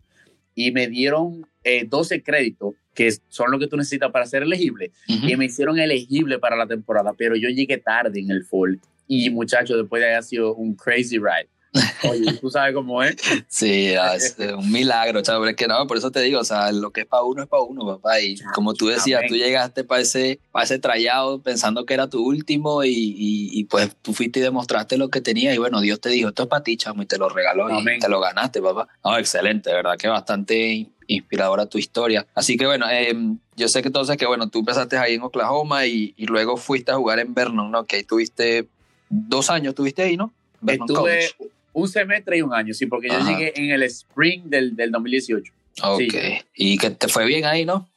y 0.56 0.72
me 0.72 0.88
dieron 0.88 1.46
eh, 1.64 1.86
12 1.88 2.24
créditos, 2.24 2.76
que 2.94 3.12
son 3.30 3.52
lo 3.52 3.60
que 3.60 3.68
tú 3.68 3.76
necesitas 3.78 4.12
para 4.12 4.26
ser 4.26 4.44
elegible, 4.44 4.92
Ujú. 5.10 5.28
y 5.28 5.36
me 5.38 5.46
hicieron 5.46 5.80
elegible 5.80 6.40
para 6.40 6.56
la 6.56 6.68
temporada, 6.68 7.14
pero 7.18 7.36
yo 7.36 7.50
llegué 7.50 7.78
tarde 7.78 8.20
en 8.20 8.32
el 8.32 8.44
fall. 8.46 8.80
Y 9.08 9.30
muchachos, 9.30 9.78
después 9.78 10.02
de 10.02 10.10
ahí 10.10 10.16
ha 10.16 10.22
sido 10.22 10.56
un 10.56 10.76
crazy 10.76 11.18
ride. 11.18 11.50
Oye, 12.08 12.34
tú 12.40 12.52
sabes 12.52 12.76
cómo 12.76 13.02
es. 13.02 13.16
Sí, 13.48 13.96
ah, 13.96 14.16
es 14.16 14.36
eh, 14.40 14.54
un 14.54 14.72
milagro, 14.72 15.24
chaval. 15.24 15.50
Es 15.50 15.56
que 15.56 15.68
no, 15.68 15.88
por 15.88 15.98
eso 15.98 16.12
te 16.12 16.22
digo, 16.22 16.40
o 16.40 16.44
sea, 16.44 16.72
lo 16.72 16.92
que 16.92 17.02
es 17.02 17.08
para 17.08 17.24
uno 17.24 17.42
es 17.42 17.50
para 17.50 17.64
uno, 17.64 17.84
papá. 17.88 18.20
Y 18.22 18.36
como 18.54 18.76
tú 18.76 18.88
decías, 18.88 19.22
Amén. 19.22 19.30
tú 19.30 19.36
llegaste 19.36 19.84
para 19.84 20.02
ese, 20.02 20.40
para 20.52 20.66
ese 20.66 20.78
trayado 20.78 21.42
pensando 21.42 21.84
que 21.88 21.96
era 21.96 22.08
tu 22.08 22.24
último 22.24 22.84
y, 22.84 22.90
y- 22.92 23.50
y, 23.60 23.64
pues 23.66 23.96
tú 24.04 24.14
fuiste 24.14 24.38
y 24.40 24.44
demostraste 24.44 24.98
lo 24.98 25.10
que 25.10 25.20
tenías. 25.20 25.56
Y 25.56 25.58
bueno, 25.58 25.82
Dios 25.82 26.00
te 26.00 26.10
dijo, 26.10 26.30
esto 26.30 26.44
es 26.44 26.50
para 26.50 26.62
ti, 26.64 26.78
chamo, 26.78 27.02
y 27.02 27.06
te 27.08 27.18
lo 27.18 27.28
regaló 27.30 27.68
y 27.72 27.80
Amén. 27.80 28.00
te 28.00 28.08
lo 28.08 28.20
ganaste, 28.20 28.62
papá. 28.62 28.88
No, 29.04 29.18
excelente, 29.18 29.72
de 29.72 29.76
verdad 29.78 29.98
que 29.98 30.08
bastante 30.08 30.92
inspiradora 31.07 31.65
tu 31.65 31.77
historia. 31.77 32.25
Así 32.36 32.57
que 32.57 32.65
bueno, 32.65 32.86
eh, 32.89 33.13
yo 33.55 33.67
sé 33.67 33.81
que 33.81 33.89
entonces 33.89 34.17
que 34.17 34.25
bueno, 34.25 34.50
tú 34.50 34.60
empezaste 34.60 34.98
ahí 34.98 35.15
en 35.15 35.22
Oklahoma 35.22 35.86
y, 35.86 36.13
y 36.17 36.25
luego 36.25 36.57
fuiste 36.57 36.91
a 36.91 36.95
jugar 36.95 37.19
en 37.19 37.33
Vernon, 37.33 37.72
¿no? 37.72 37.86
Que 37.86 37.98
ahí 37.98 38.03
tuviste 38.03 38.67
dos 39.10 39.50
años, 39.50 39.75
tuviste 39.75 40.01
ahí, 40.03 40.17
¿no? 40.17 40.33
Vernon 40.62 40.88
Estuve 40.89 41.00
College. 41.01 41.36
un 41.74 41.88
semestre 41.88 42.38
y 42.38 42.41
un 42.41 42.53
año, 42.53 42.74
sí, 42.74 42.86
porque 42.86 43.07
yo 43.07 43.15
Ajá. 43.15 43.29
llegué 43.31 43.53
en 43.55 43.72
el 43.72 43.83
spring 43.83 44.43
del, 44.45 44.75
del 44.75 44.91
2018. 44.91 45.53
Ok. 45.83 46.01
sí. 46.10 46.41
Y 46.55 46.77
que 46.77 46.89
te 46.91 47.07
fue 47.07 47.25
bien 47.25 47.45
ahí, 47.45 47.65
¿no? 47.65 47.89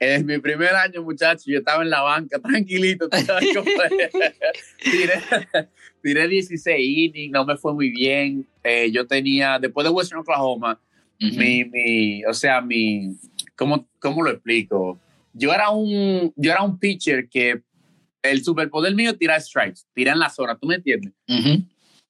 En 0.00 0.26
mi 0.26 0.38
primer 0.38 0.74
año, 0.74 1.02
muchachos, 1.02 1.44
yo 1.46 1.58
estaba 1.58 1.82
en 1.82 1.88
la 1.90 2.02
banca, 2.02 2.38
tranquilito. 2.42 3.08
tiré, 4.82 5.20
tiré 6.02 6.28
16 6.28 6.76
innings, 6.78 7.32
no 7.32 7.44
me 7.44 7.56
fue 7.56 7.72
muy 7.72 7.90
bien. 7.90 8.46
Eh, 8.62 8.90
yo 8.92 9.06
tenía, 9.06 9.58
después 9.58 9.84
de 9.84 9.90
Western 9.90 10.20
Oklahoma, 10.20 10.80
Mi, 11.38 11.64
mi, 11.64 12.24
o 12.24 12.34
sea, 12.34 12.60
mi, 12.60 13.16
¿cómo, 13.56 13.88
¿cómo 13.98 14.22
lo 14.22 14.30
explico? 14.30 14.98
Yo 15.32 15.52
era 15.52 15.70
un, 15.70 16.32
yo 16.36 16.50
era 16.52 16.62
un 16.62 16.78
pitcher 16.78 17.28
que 17.28 17.62
el 18.22 18.42
superpoder 18.42 18.94
mío 18.94 19.10
es 19.10 19.18
tirar 19.18 19.40
strikes, 19.40 19.80
tirar 19.94 20.14
en 20.14 20.20
la 20.20 20.30
zona, 20.30 20.56
¿tú 20.56 20.66
me 20.66 20.76
entiendes? 20.76 21.12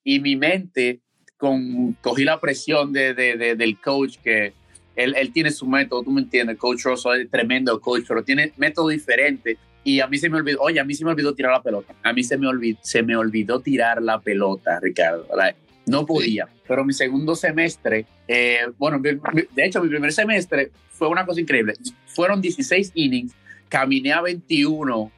Y 0.04 0.20
mi 0.20 0.37
mente 0.37 1.00
con, 1.37 1.94
cogí 2.00 2.25
la 2.25 2.40
presión 2.40 2.92
de, 2.92 3.14
de- 3.14 3.37
de- 3.37 3.56
del 3.56 3.78
coach 3.80 4.16
que 4.23 4.52
él, 4.96 5.14
él 5.18 5.32
tiene 5.32 5.50
su 5.50 5.66
método, 5.66 6.02
tú 6.04 6.11
me 6.12 6.20
entiendes, 6.20 6.56
coach 6.56 6.82
Rosso 6.84 7.12
es 7.14 7.28
tremendo 7.30 7.80
coach, 7.80 8.04
pero 8.06 8.23
tiene 8.23 8.52
método 8.56 8.88
diferente 8.88 9.58
y 9.82 10.00
a 10.00 10.06
mí 10.06 10.16
se 10.18 10.30
me 10.30 10.38
olvidó, 10.38 10.61
oye, 10.61 10.78
a 10.80 10.84
mí 10.84 10.94
se 10.94 11.04
me 11.04 11.11
olvidó 11.11 11.34
tirar 11.34 11.52
la 11.52 11.62
pelota, 11.62 11.94
a 12.02 12.12
mí 12.12 12.23
se 12.23 12.38
me 12.38 12.46
olvidó, 12.46 12.78
se 12.82 13.02
me 13.02 13.16
olvidó 13.16 13.61
tirar 13.61 14.00
la 14.02 14.20
pelota, 14.20 14.78
Ricardo, 14.80 15.26
like, 15.37 15.58
no 15.87 16.07
podía, 16.07 16.49
pero 16.67 16.85
mi 16.85 16.93
segundo 16.93 17.35
semestre, 17.37 18.07
eh, 18.26 18.61
bueno, 18.79 18.99
mi- 18.99 19.12
mi- 19.33 19.43
de 19.55 19.64
hecho 19.67 19.83
mi 19.83 19.88
primer 19.88 20.12
semestre 20.12 20.71
fue 20.91 21.09
una 21.09 21.26
cosa 21.26 21.41
increíble, 21.41 21.75
fueron 22.07 22.41
16 22.41 22.91
innings, 22.95 23.33
caminé 23.69 24.12
a 24.12 24.21
21, 24.23 25.11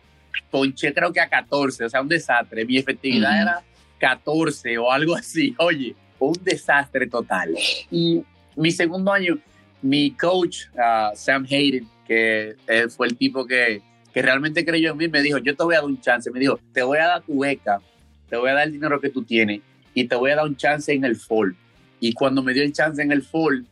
ponché 0.51 0.93
creo 0.93 1.13
que 1.13 1.21
a 1.21 1.29
14, 1.29 1.85
o 1.85 1.89
sea, 1.89 2.01
un 2.03 2.09
desastre, 2.09 2.65
mi 2.65 2.77
efectividad 2.79 3.41
era 3.41 3.63
14 3.99 4.77
o 4.79 4.91
algo 4.93 5.15
así. 5.15 5.55
Oye, 5.59 5.95
un 6.19 6.35
desastre 6.43 7.07
total. 7.07 7.55
Y 7.91 8.23
mi 8.57 8.71
segundo 8.71 9.13
año, 9.13 9.39
mi 9.83 10.11
coach, 10.13 10.65
ah, 10.79 11.13
Sam 11.15 11.47
Hayden, 11.51 11.87
que 12.07 12.55
él 12.67 12.91
fue 12.91 13.07
el 13.09 13.17
tipo 13.17 13.47
que, 13.47 13.83
que 14.13 14.23
realmente 14.23 14.65
creyó 14.65 14.93
en 14.93 14.97
mí, 14.99 15.09
me 15.09 15.23
dijo, 15.23 15.39
yo 15.39 15.55
te 15.57 15.63
voy 15.65 15.75
a 15.75 15.79
dar 15.79 15.87
un 15.87 16.01
chance. 16.01 16.31
Me 16.31 16.41
dijo, 16.41 16.59
te 16.73 16.83
voy 16.83 16.99
a 16.99 17.07
dar 17.07 17.23
tu 17.23 17.41
beca, 17.41 17.81
te 18.29 18.37
voy 18.37 18.51
a 18.51 18.55
dar 18.55 18.67
el 18.67 18.73
dinero 18.73 19.01
que 19.01 19.11
tú 19.11 19.23
tienes 19.23 19.61
y 19.97 20.05
te 20.07 20.15
voy 20.15 20.31
a 20.31 20.37
dar 20.37 20.45
un 20.45 20.57
chance 20.57 20.93
en 20.93 21.05
el 21.05 21.17
fall. 21.17 21.57
Y 22.00 22.12
cuando 22.12 22.43
me 22.43 22.53
dio 22.53 22.62
el 22.62 22.73
chance 22.75 23.00
en 23.03 23.11
el 23.12 23.23
fall 23.23 23.65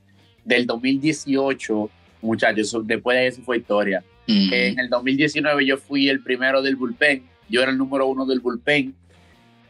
del 0.43 0.65
2018, 0.67 1.91
muchachos, 2.23 2.75
después 2.85 3.19
de 3.19 3.27
eso 3.27 3.43
fue 3.43 3.59
historia. 3.59 4.03
Ujú. 4.27 4.55
En 4.55 4.79
el 4.79 4.89
2019 4.89 5.67
yo 5.67 5.77
fui 5.77 6.09
el 6.09 6.23
primero 6.23 6.63
del 6.63 6.77
bullpen, 6.77 7.23
yo 7.51 7.61
era 7.61 7.71
el 7.71 7.77
número 7.77 8.07
uno 8.07 8.25
del 8.25 8.41
bullpen 8.41 8.95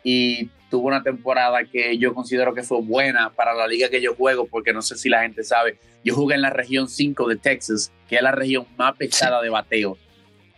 y 0.05 0.47
tuve 0.71 0.87
una 0.87 1.03
temporada 1.03 1.65
que 1.65 1.99
yo 1.99 2.15
considero 2.15 2.55
que 2.55 2.63
fue 2.63 2.81
buena 2.81 3.31
para 3.31 3.53
la 3.53 3.67
liga 3.67 3.89
que 3.89 4.01
yo 4.01 4.15
juego, 4.15 4.47
porque 4.47 4.73
no 4.73 4.81
sé 4.83 4.97
si 4.97 5.09
la 5.09 5.23
gente 5.23 5.43
sabe, 5.43 5.79
yo 6.05 6.15
jugué 6.15 6.37
en 6.37 6.43
la 6.43 6.51
región 6.51 6.89
5 6.89 7.29
de 7.29 7.37
Texas, 7.37 7.91
que 8.09 8.17
es 8.17 8.23
la 8.23 8.31
región 8.33 8.65
más 8.77 8.95
pesada 8.97 9.43
de 9.43 9.49
bateo. 9.51 9.99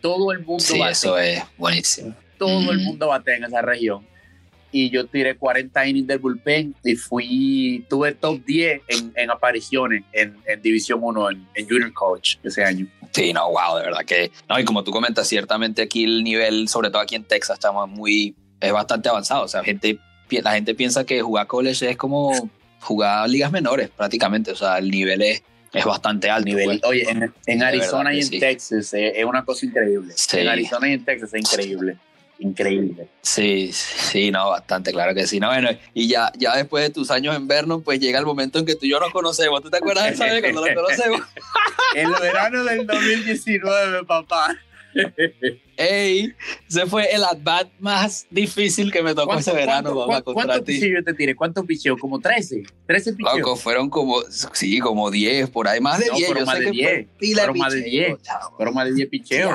Todo 0.03 0.33
el 0.33 0.41
mundo 0.45 0.63
Sí, 0.63 0.79
batea, 0.79 0.93
eso 0.93 1.19
es 1.19 1.43
buenísimo. 1.57 2.15
todo 2.39 2.71
el 2.71 2.79
Mm. 2.81 2.85
mundo 2.85 3.09
batea 3.09 3.37
en 3.37 3.45
esa 3.45 3.63
región. 3.63 4.07
Y 4.73 4.91
yo 4.91 5.07
tiré 5.07 5.37
40 5.37 5.87
innings 5.87 6.07
del 6.07 6.19
bullpen 6.19 6.75
y 6.85 6.97
fui, 6.97 7.85
tuve 7.89 8.13
top 8.13 8.45
10 8.45 8.83
en, 8.89 9.13
en 9.15 9.31
apariciones 9.31 10.05
en, 10.13 10.37
en 10.47 10.61
División 10.61 11.01
1 11.03 11.31
en, 11.31 11.47
en 11.55 11.69
Junior 11.69 11.93
College 11.93 12.39
ese 12.43 12.65
año. 12.65 12.87
Sí, 13.17 13.33
no, 13.33 13.51
wow, 13.51 13.79
de 13.79 13.85
verdad 13.85 14.05
que. 14.05 14.31
No, 14.47 14.59
y 14.59 14.65
como 14.65 14.85
tú 14.85 14.91
comentas, 14.91 15.27
ciertamente 15.27 15.81
aquí 15.81 16.05
el 16.05 16.23
nivel, 16.23 16.69
sobre 16.69 16.91
todo 16.91 17.01
aquí 17.01 17.15
en 17.15 17.25
Texas, 17.25 17.55
estamos 17.55 17.89
muy. 17.89 18.35
es 18.61 18.73
bastante 18.73 19.09
avanzado. 19.09 19.45
O 19.45 19.49
sea, 19.49 19.65
gente, 19.65 19.99
la 20.29 20.53
gente 20.53 20.75
piensa 20.75 21.05
que 21.05 21.23
jugar 21.23 21.47
college 21.47 21.89
es 21.89 21.97
como 21.97 22.51
jugar 22.81 23.29
ligas 23.31 23.51
menores, 23.51 23.89
prácticamente. 23.89 24.51
O 24.51 24.57
sea, 24.57 24.77
el 24.77 24.91
nivel 24.91 25.23
es, 25.23 25.43
es 25.73 25.85
bastante 25.85 26.29
alto. 26.29 26.47
nivel. 26.47 26.81
pues. 26.81 26.85
Oye, 26.85 27.33
en, 27.47 27.63
Arizona 27.63 28.13
y 28.13 28.19
en 28.19 28.27
sí. 28.27 28.39
Texas 28.39 28.93
eh, 28.93 29.19
es 29.19 29.25
una 29.25 29.47
cosa 29.47 29.65
increíble. 29.65 30.13
Sí. 30.15 30.41
En 30.41 30.49
Arizona 30.49 30.89
y 30.89 30.93
en 30.93 31.05
Texas 31.05 31.33
es 31.33 31.41
increíble. 31.41 31.97
Increíble. 32.39 33.09
Sí, 33.23 33.71
sí, 33.73 34.31
no, 34.31 34.51
bastante, 34.51 34.93
claro 34.93 35.15
que 35.15 35.27
sí. 35.27 35.41
No, 35.41 35.49
bueno, 35.49 35.71
y 35.95 36.07
ya, 36.09 36.31
ya 36.37 36.55
después 36.57 36.85
de 36.85 36.91
tus 36.91 37.11
años 37.11 37.35
en 37.35 37.49
Vernon, 37.49 37.83
pues 37.83 37.99
llega 37.99 38.19
el 38.19 38.27
momento 38.27 38.59
en 38.59 38.67
que 38.67 38.75
tú 38.75 38.85
y 38.87 38.91
yo 38.91 39.01
nos 39.01 39.11
conocemos. 39.13 39.63
¿Tú 39.63 39.71
te 39.71 39.79
acuerdas 39.79 40.05
de 40.05 40.11
esa 40.11 40.25
vez 40.27 40.43
cuando 40.43 40.61
nos 40.67 40.71
conocemos? 40.75 41.21
El 41.95 42.11
verano 42.21 42.65
del 42.65 42.87
2019, 42.87 44.05
papá. 44.05 44.55
ey, 45.77 46.33
ese 46.69 46.87
fue 46.87 47.13
el 47.15 47.23
at-bat 47.25 47.69
más 47.81 48.27
difícil 48.31 48.91
que 48.91 49.03
me 49.03 49.15
tocó 49.15 49.39
ese 49.39 49.53
verano, 49.53 49.93
cuánto- 49.93 50.07
papá, 50.07 50.23
contra 50.23 50.45
¿Cuántos 50.55 50.67
ti. 50.67 50.91
yo 50.91 51.05
te 51.05 51.13
tiré? 51.15 51.35
¿Cuántos 51.35 51.67
picheos? 51.67 51.99
Como 52.01 52.19
13. 52.21 52.63
13 52.87 53.13
picheos. 53.15 53.39
Loco, 53.39 53.57
fueron 53.57 53.91
como, 53.91 54.23
sí, 54.53 54.79
como 54.79 55.11
10, 55.11 55.51
por 55.51 55.69
ahí, 55.69 55.81
más 55.81 55.99
de 56.01 56.07
No, 56.07 56.15
10. 56.17 56.27
fueron 56.29 56.43
yo 56.43 56.47
más 56.47 56.59
de 56.59 56.65
que 56.67 56.71
10, 56.71 56.91
fue 56.91 57.09
pila 57.19 57.39
fueron 57.43 57.59
más 57.59 57.73
de 57.75 57.83
picheo, 57.83 58.07
10. 58.09 58.23
chavo. 58.23 58.57
Fueron 58.57 58.75
más 58.75 58.85
de 58.87 58.95
10 58.95 59.09
picheos. 59.09 59.53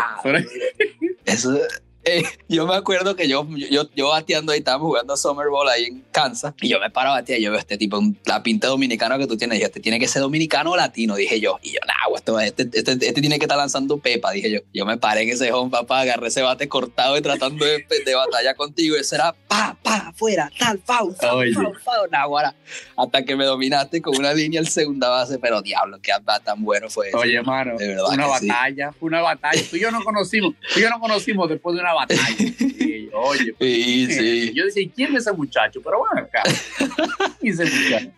Eso, 1.26 1.58
eh, 2.04 2.24
yo 2.48 2.66
me 2.68 2.76
acuerdo 2.76 3.16
que 3.16 3.28
yo, 3.28 3.48
yo, 3.70 3.90
yo 3.96 4.10
bateando 4.10 4.52
ahí, 4.52 4.60
estábamos 4.60 4.88
jugando 4.88 5.16
Summer 5.18 5.48
Ball 5.50 5.70
ahí 5.70 5.86
en 5.86 6.04
Kansas, 6.12 6.54
y 6.62 6.70
yo 6.70 6.80
me 6.80 6.90
paro 6.90 7.10
a 7.12 7.14
batear, 7.14 7.40
y 7.40 7.44
yo 7.44 7.52
veo 7.52 7.60
este 7.60 7.78
tipo, 7.78 7.98
un- 7.98 8.18
la 8.26 8.42
pinta 8.44 8.68
dominicana 8.68 9.18
que 9.18 9.28
tú 9.28 9.38
tienes, 9.38 9.58
y 9.58 9.62
yo, 9.62 9.68
este 9.68 9.80
tiene 9.80 10.00
que 10.00 10.08
ser 10.08 10.22
dominicano 10.22 10.72
o 10.72 10.76
latino, 10.78 11.16
dije 11.16 11.40
yo, 11.40 11.60
y 11.62 11.74
yo, 11.74 11.80
nah, 11.88 12.16
esto, 12.16 12.40
este, 12.40 12.64
este, 12.74 12.92
este 12.92 13.22
tiene 13.22 13.40
que 13.40 13.46
estar 13.46 13.58
lanzando 13.58 13.98
pepa, 13.98 14.32
dije 14.32 14.52
yo. 14.52 14.60
Yo 14.74 14.86
me 14.86 14.98
paré 14.98 15.22
en 15.24 15.30
ese 15.30 15.52
home, 15.52 15.72
papá, 15.72 16.02
agarré 16.02 16.28
ese 16.28 16.42
bate 16.42 16.68
cortado 16.68 17.18
y 17.18 17.22
tratando 17.22 17.66
de, 17.66 17.86
de 18.06 18.16
batalla 18.16 18.54
contigo, 18.56 18.96
y 18.98 19.00
eso 19.00 19.16
era 19.16 19.34
pa, 19.48 19.78
pa, 19.82 20.10
afuera, 20.10 20.52
tal, 20.60 20.80
foul, 20.80 21.16
foul, 21.16 21.54
foul, 21.54 21.80
foul, 21.80 22.10
nah, 22.12 22.26
guara. 22.26 22.54
hasta 22.98 23.24
que 23.24 23.36
me 23.36 23.46
dominaste 23.46 24.02
con 24.02 24.18
una 24.18 24.34
línea 24.34 24.60
al 24.60 24.68
segunda 24.68 25.10
base, 25.10 25.40
pero 25.40 25.62
diablo, 25.62 26.00
qué 26.02 26.12
tan 26.44 26.64
bueno 26.64 26.90
fue 26.90 27.08
ese. 27.08 27.18
Oye, 27.18 27.42
verdad 27.42 28.06
una 28.12 28.38
sí. 28.40 28.48
batalla, 28.48 28.92
fue 28.94 29.08
una 29.08 29.22
batalla. 29.22 29.62
Tú 29.70 29.76
y 29.76 29.80
yo 29.80 29.92
no 29.92 30.04
conocimos, 30.04 30.54
tú 30.74 30.80
y 30.80 30.84
yo 30.84 30.90
no 30.90 31.00
conocimos 31.00 31.50
después 31.50 31.76
de 31.76 31.82
una 31.82 31.91
batalla. 31.94 32.22
Y, 32.38 33.10
oye, 33.14 33.56
Sí, 33.60 34.08
sí. 34.12 34.54
yo 34.54 34.66
decía, 34.66 34.90
¿quién 34.96 35.16
es 35.16 35.24
ese 35.28 35.34
muchacho? 35.34 35.82
Pero 35.84 36.00
bueno, 36.00 36.28
acá. 36.28 36.44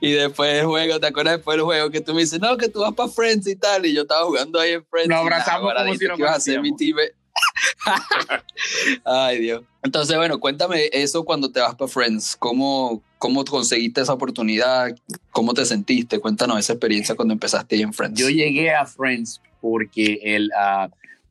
Y 0.01 0.11
después 0.11 0.53
del 0.53 0.65
juego, 0.65 0.99
¿te 0.99 1.07
acuerdas 1.07 1.37
después 1.37 1.55
del 1.55 1.63
juego 1.63 1.89
que 1.89 2.01
tú 2.01 2.13
me 2.13 2.21
dices, 2.21 2.39
no, 2.41 2.57
que 2.57 2.67
tú 2.67 2.81
vas 2.81 2.93
para 2.93 3.09
Friends 3.09 3.47
y 3.47 3.55
tal? 3.55 3.85
Y 3.85 3.93
yo 3.93 4.01
estaba 4.01 4.25
jugando 4.25 4.59
ahí 4.59 4.73
en 4.73 4.85
Friends. 4.85 5.07
Nos 5.09 5.19
abrazamos 5.19 5.73
nada, 5.73 5.85
como 5.85 5.97
si 5.97 6.05
ibas 6.05 6.35
a 6.35 6.39
ser 6.41 6.61
mi 6.61 6.75
team. 6.75 6.97
Ay, 9.05 9.39
Dios. 9.39 9.63
Entonces, 9.81 10.15
bueno, 10.17 10.39
cuéntame 10.39 10.89
eso 10.91 11.23
cuando 11.23 11.51
te 11.51 11.59
vas 11.59 11.75
para 11.75 11.87
Friends. 11.89 12.35
¿Cómo, 12.37 13.01
¿Cómo 13.17 13.43
conseguiste 13.45 14.01
esa 14.01 14.13
oportunidad? 14.13 14.95
¿Cómo 15.31 15.53
te 15.53 15.65
sentiste? 15.65 16.19
Cuéntanos 16.19 16.59
esa 16.59 16.73
experiencia 16.73 17.15
cuando 17.15 17.33
empezaste 17.33 17.75
ahí 17.75 17.81
en 17.81 17.93
Friends. 17.93 18.19
Yo 18.19 18.29
llegué 18.29 18.71
a 18.71 18.85
Friends 18.85 19.41
porque 19.61 20.19
el, 20.21 20.51
ah, 20.57 20.89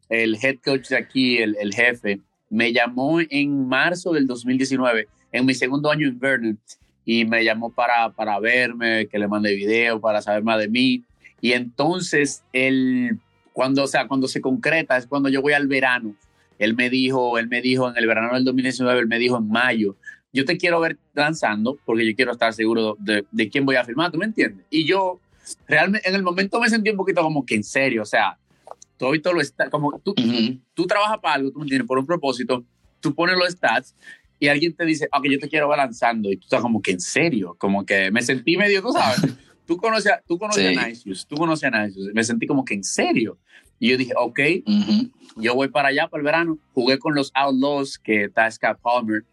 el 0.09 0.37
head 0.43 0.57
coach 0.65 0.89
de 0.89 0.97
aquí, 0.97 1.39
el, 1.39 1.57
el 1.61 1.75
jefe, 1.75 2.21
me 2.53 2.71
llamó 2.71 3.19
en 3.19 3.67
marzo 3.67 4.13
del 4.13 4.27
2019, 4.27 5.09
en 5.33 5.47
mi 5.47 5.55
segundo 5.55 5.91
año 5.91 6.07
en 6.07 6.19
Vernon, 6.19 6.59
y 7.03 7.25
me 7.25 7.43
llamó 7.43 7.73
para, 7.73 8.11
para 8.11 8.39
verme, 8.41 9.07
que 9.07 9.19
le 9.19 9.27
mandé 9.27 9.55
video, 9.55 9.99
para 9.99 10.21
saber 10.21 10.45
más 10.45 10.59
de 10.59 10.69
mí. 10.69 11.03
Y 11.41 11.53
entonces, 11.53 12.45
él, 12.53 13.19
cuando, 13.55 13.85
o 13.85 13.87
sea, 13.87 14.07
cuando 14.07 14.29
se 14.29 14.43
concreta 14.43 14.99
es 14.99 15.07
cuando 15.07 15.31
yo 15.31 15.41
voy 15.41 15.55
al 15.55 15.67
verano. 15.67 16.15
Él 16.59 16.77
me 16.77 16.91
dijo, 16.91 17.39
él 17.39 17.49
me 17.49 17.63
dijo 17.63 17.89
en 17.89 17.97
el 17.97 18.07
verano 18.07 18.35
del 18.35 18.45
2019, 18.45 19.01
él 19.01 19.09
me 19.09 19.19
dijo 19.19 19.39
en 19.39 19.49
mayo, 19.49 19.97
yo 20.31 20.45
te 20.45 20.59
quiero 20.59 20.79
ver 20.79 20.99
lanzando 21.15 21.79
porque 21.87 22.07
yo 22.07 22.15
quiero 22.15 22.33
estar 22.33 22.53
seguro 22.53 22.97
de, 23.01 23.25
de 23.31 23.49
quién 23.49 23.65
voy 23.65 23.77
a 23.77 23.85
firmar, 23.85 24.13
¿tú 24.13 24.19
me 24.19 24.27
entiendes? 24.27 24.67
Y 24.69 24.85
yo 24.85 25.19
realmente 25.67 26.07
en 26.07 26.15
el 26.15 26.23
momento 26.23 26.61
me 26.61 26.69
sentí 26.69 26.91
un 26.91 26.99
poquito 26.99 27.23
como 27.23 27.47
que 27.47 27.55
en 27.55 27.65
serio, 27.65 28.03
o 28.03 28.07
sea, 28.07 28.37
todo 29.03 29.17
y 29.17 29.21
todo 29.21 29.33
lo 29.33 29.41
está, 29.41 29.69
como 29.69 29.99
tú, 29.99 30.13
Ujú. 30.17 30.61
tú 30.75 30.87
trabajas 30.87 31.19
para 31.21 31.35
algo, 31.35 31.51
tú 31.51 31.59
me 31.59 31.65
entiendes, 31.65 31.89
por 31.89 31.99
un 31.99 32.07
propósito, 32.07 32.65
tú 33.01 33.13
pones 33.13 33.37
los 33.37 33.49
stats 33.49 33.97
y 34.39 34.47
alguien 34.47 34.77
te 34.77 34.85
dice, 34.85 35.09
ok, 35.13 35.25
yo 35.29 35.41
te 35.41 35.49
quiero 35.49 35.69
ver 35.69 35.79
lanzando 35.79 36.31
y 36.31 36.37
tú 36.37 36.45
estás 36.45 36.61
como 36.61 36.81
que 36.81 36.93
en 36.93 37.01
serio, 37.01 37.57
como 37.59 37.85
que 37.85 38.13
me 38.13 38.23
sentí 38.23 38.57
medio, 38.57 38.81
tú 38.81 38.93
sabes, 38.93 39.21
tú 39.67 39.77
conoces, 39.77 40.13
tú 40.29 40.39
conoces 40.39 40.79
a 40.79 40.87
Nicius, 40.87 41.27
tú 41.27 41.35
conoces 41.35 41.65
a 41.73 41.85
Nicius. 41.85 42.15
Me 42.15 42.23
sentí 42.23 42.47
como 42.47 42.65
que 42.65 42.75
en 42.75 42.85
serio. 42.85 43.39
Y 43.81 43.91
yo 43.91 43.97
dije, 43.97 44.13
ok, 44.17 44.41
yo 45.35 45.57
voy 45.57 45.67
para 45.67 45.89
allá 45.89 46.07
para 46.07 46.21
el 46.21 46.25
verano. 46.25 46.59
Jugué 46.73 47.01
con 47.01 47.17
los 47.17 47.33
Outlaws, 47.35 47.99
que 47.99 48.25
está 48.25 48.49
Scott 48.53 48.79
Palmer. 48.81 49.25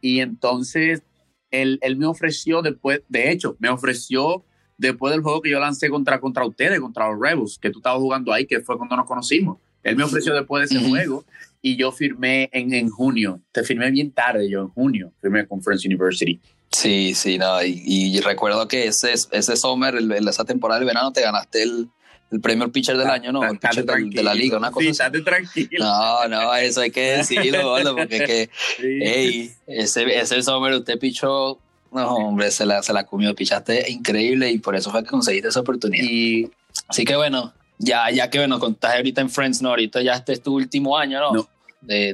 Y 0.00 0.18
entonces 0.18 1.04
él, 1.52 1.78
él 1.80 1.96
me 1.96 2.06
ofreció 2.06 2.60
después, 2.60 3.02
de 3.08 3.30
hecho, 3.30 3.56
me 3.60 3.68
ofreció 3.68 4.44
después 4.82 5.12
del 5.12 5.22
juego 5.22 5.40
que 5.40 5.50
yo 5.50 5.60
lancé 5.60 5.88
contra, 5.88 6.20
contra 6.20 6.44
ustedes, 6.44 6.80
contra 6.80 7.10
los 7.10 7.20
Rebels, 7.20 7.58
que 7.58 7.70
tú 7.70 7.78
estabas 7.78 8.00
jugando 8.00 8.32
ahí, 8.32 8.46
que 8.46 8.60
fue 8.60 8.76
cuando 8.76 8.96
nos 8.96 9.06
conocimos. 9.06 9.58
Él 9.82 9.96
me 9.96 10.04
ofreció 10.04 10.34
después 10.34 10.68
de 10.68 10.76
ese 10.76 10.88
juego 10.88 11.24
y 11.60 11.76
yo 11.76 11.90
firmé 11.92 12.50
en, 12.52 12.72
en 12.74 12.88
junio. 12.88 13.40
Te 13.52 13.62
firmé 13.62 13.90
bien 13.90 14.12
tarde, 14.12 14.48
yo 14.48 14.60
en 14.60 14.68
junio, 14.68 15.12
firmé 15.20 15.46
con 15.46 15.62
Friends 15.62 15.84
University. 15.84 16.40
Sí, 16.70 17.14
sí, 17.14 17.38
no, 17.38 17.62
y, 17.62 18.18
recuerdo 18.20 18.66
que 18.66 18.86
ese, 18.86 19.12
ese 19.12 19.56
summer, 19.56 19.94
esa 20.26 20.44
temporada 20.44 20.80
del 20.80 20.86
verano, 20.86 21.12
te 21.12 21.20
ganaste 21.20 21.62
el, 21.62 21.88
el 22.30 22.40
premio 22.40 22.72
pitcher 22.72 22.96
del 22.96 23.10
año, 23.10 23.30
¿no? 23.30 23.44
El 23.44 23.58
pitcher 23.58 23.84
de, 23.84 24.22
la 24.22 24.34
liga, 24.34 24.56
una 24.56 24.70
cosa. 24.70 24.84
Sí, 24.84 24.90
estate 24.90 25.20
tranquilo. 25.20 25.84
No, 25.84 26.28
no, 26.28 26.54
eso 26.54 26.80
hay 26.80 26.90
que 26.90 27.18
decirlo, 27.18 27.76
porque 27.94 28.16
es 28.16 28.22
que, 28.22 28.50
hey, 28.78 29.52
ese, 29.66 30.18
ese 30.18 30.42
summer 30.42 30.72
usted 30.72 30.98
pichó, 30.98 31.58
no, 31.92 32.14
hombre, 32.16 32.50
se 32.50 32.64
la, 32.66 32.82
se 32.82 32.92
la 32.92 33.04
comió, 33.04 33.34
pichaste 33.34 33.90
increíble 33.90 34.50
y 34.50 34.58
por 34.58 34.74
eso 34.76 34.90
fue 34.90 35.02
que 35.02 35.10
conseguiste 35.10 35.48
esa 35.48 35.60
oportunidad. 35.60 36.04
Y, 36.04 36.50
así 36.88 37.04
que 37.04 37.16
bueno, 37.16 37.52
ya, 37.78 38.10
ya 38.10 38.30
que 38.30 38.38
bueno, 38.38 38.58
contaste 38.58 38.96
ahorita 38.96 39.20
en 39.20 39.30
Friends, 39.30 39.62
¿no? 39.62 39.70
Ahorita 39.70 40.02
ya 40.02 40.14
este 40.14 40.32
es 40.32 40.42
tu 40.42 40.54
último 40.54 40.96
año, 40.96 41.20
¿no? 41.20 41.32
no 41.32 41.48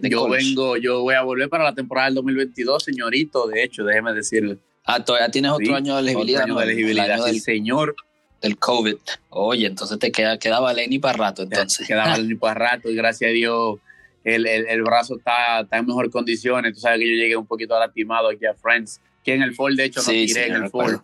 yo 0.02 0.28
vengo, 0.28 0.76
yo 0.76 1.02
voy 1.02 1.14
a 1.14 1.22
volver 1.22 1.48
para 1.48 1.64
la 1.64 1.74
temporada 1.74 2.06
del 2.06 2.14
2022, 2.16 2.84
señorito, 2.84 3.46
de 3.46 3.62
hecho, 3.62 3.84
déjeme 3.84 4.12
decirle. 4.14 4.58
Ah, 4.84 5.04
todavía 5.04 5.30
tienes 5.30 5.50
otro 5.50 5.76
año 5.76 5.94
de 5.96 6.00
elegibilidad. 6.00 6.42
Otro 6.42 6.54
año 6.54 6.60
de 6.60 6.72
elegibilidad, 6.72 7.24
del 7.24 7.40
señor. 7.40 7.94
Del 8.40 8.56
COVID. 8.56 8.96
Oye, 9.30 9.66
entonces 9.66 9.98
te 9.98 10.12
queda, 10.12 10.38
queda 10.38 10.60
Valeni 10.60 10.98
para 10.98 11.18
rato, 11.18 11.42
entonces. 11.42 11.86
Queda 11.86 12.06
Valeni 12.08 12.36
para 12.36 12.54
rato 12.54 12.88
y 12.88 12.94
gracias 12.94 13.30
a 13.30 13.32
Dios 13.32 13.78
el, 14.24 14.46
el, 14.46 14.66
el, 14.68 14.82
brazo 14.82 15.16
está, 15.16 15.60
está 15.60 15.78
en 15.78 15.86
mejor 15.86 16.10
condiciones. 16.10 16.72
Tú 16.74 16.80
sabes 16.80 17.00
que 17.00 17.06
yo 17.06 17.14
llegué 17.14 17.36
un 17.36 17.46
poquito 17.46 17.78
lastimado 17.78 18.28
aquí 18.28 18.46
a 18.46 18.54
Friends, 18.54 19.00
que 19.24 19.34
en 19.34 19.42
el 19.42 19.54
fall, 19.54 19.76
de 19.76 19.84
hecho, 19.84 20.00
no 20.00 20.08
tiré 20.08 20.46
en 20.46 20.54
el 20.54 20.70
fall. 20.70 21.00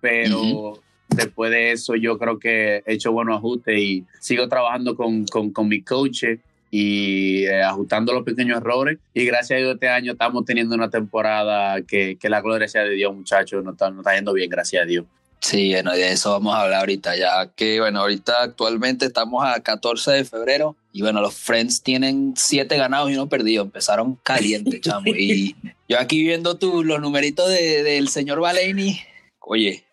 Pero 0.00 0.80
después 1.08 1.50
de 1.50 1.72
eso 1.72 1.94
yo 1.94 2.18
creo 2.18 2.38
que 2.38 2.82
he 2.86 2.94
hecho 2.94 3.12
buenos 3.12 3.36
ajustes 3.36 3.78
y 3.78 4.04
sigo 4.18 4.48
trabajando 4.48 4.96
con, 4.96 5.24
con, 5.26 5.50
con 5.50 5.68
mi 5.68 5.82
coach 5.82 6.24
y 6.70 7.44
eh, 7.44 7.62
ajustando 7.62 8.12
los 8.12 8.24
pequeños 8.24 8.58
errores. 8.58 8.98
Y 9.14 9.24
gracias 9.26 9.58
a 9.58 9.60
Dios 9.60 9.74
este 9.74 9.88
año 9.88 10.12
estamos 10.12 10.44
teniendo 10.44 10.74
una 10.74 10.90
temporada 10.90 11.82
que, 11.82 12.16
que 12.18 12.28
la 12.28 12.40
gloria 12.40 12.66
sea 12.66 12.84
de 12.84 12.94
Dios, 12.94 13.14
muchachos, 13.14 13.62
nos 13.62 13.74
está, 13.74 13.90
nos 13.90 13.98
está 13.98 14.14
yendo 14.14 14.32
bien, 14.32 14.48
gracias 14.48 14.82
a 14.82 14.86
Dios. 14.86 15.04
Sí, 15.38 15.72
bueno, 15.72 15.92
de 15.92 16.12
eso 16.12 16.30
vamos 16.30 16.54
a 16.54 16.62
hablar 16.62 16.80
ahorita, 16.80 17.16
ya 17.16 17.50
que, 17.54 17.80
bueno, 17.80 18.00
ahorita 18.00 18.42
actualmente 18.42 19.06
estamos 19.06 19.44
a 19.44 19.60
14 19.60 20.12
de 20.12 20.24
febrero 20.24 20.76
y, 20.92 21.02
bueno, 21.02 21.20
los 21.20 21.34
Friends 21.34 21.82
tienen 21.82 22.34
siete 22.36 22.76
ganados 22.76 23.10
y 23.10 23.14
uno 23.14 23.28
perdido, 23.28 23.64
empezaron 23.64 24.18
caliente, 24.22 24.80
chamo. 24.80 25.06
Y 25.06 25.56
yo 25.88 25.98
aquí 25.98 26.22
viendo 26.22 26.56
tú 26.56 26.84
los 26.84 27.00
numeritos 27.00 27.48
del 27.48 27.84
de, 27.84 28.06
señor 28.10 28.40
Valeni, 28.40 29.00
oye, 29.40 29.84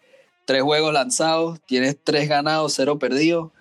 tres 0.46 0.64
juegos 0.64 0.94
lanzados, 0.94 1.60
tienes 1.66 1.98
tres 2.04 2.28
ganados, 2.28 2.74
cero 2.76 3.00
perdidos, 3.00 3.52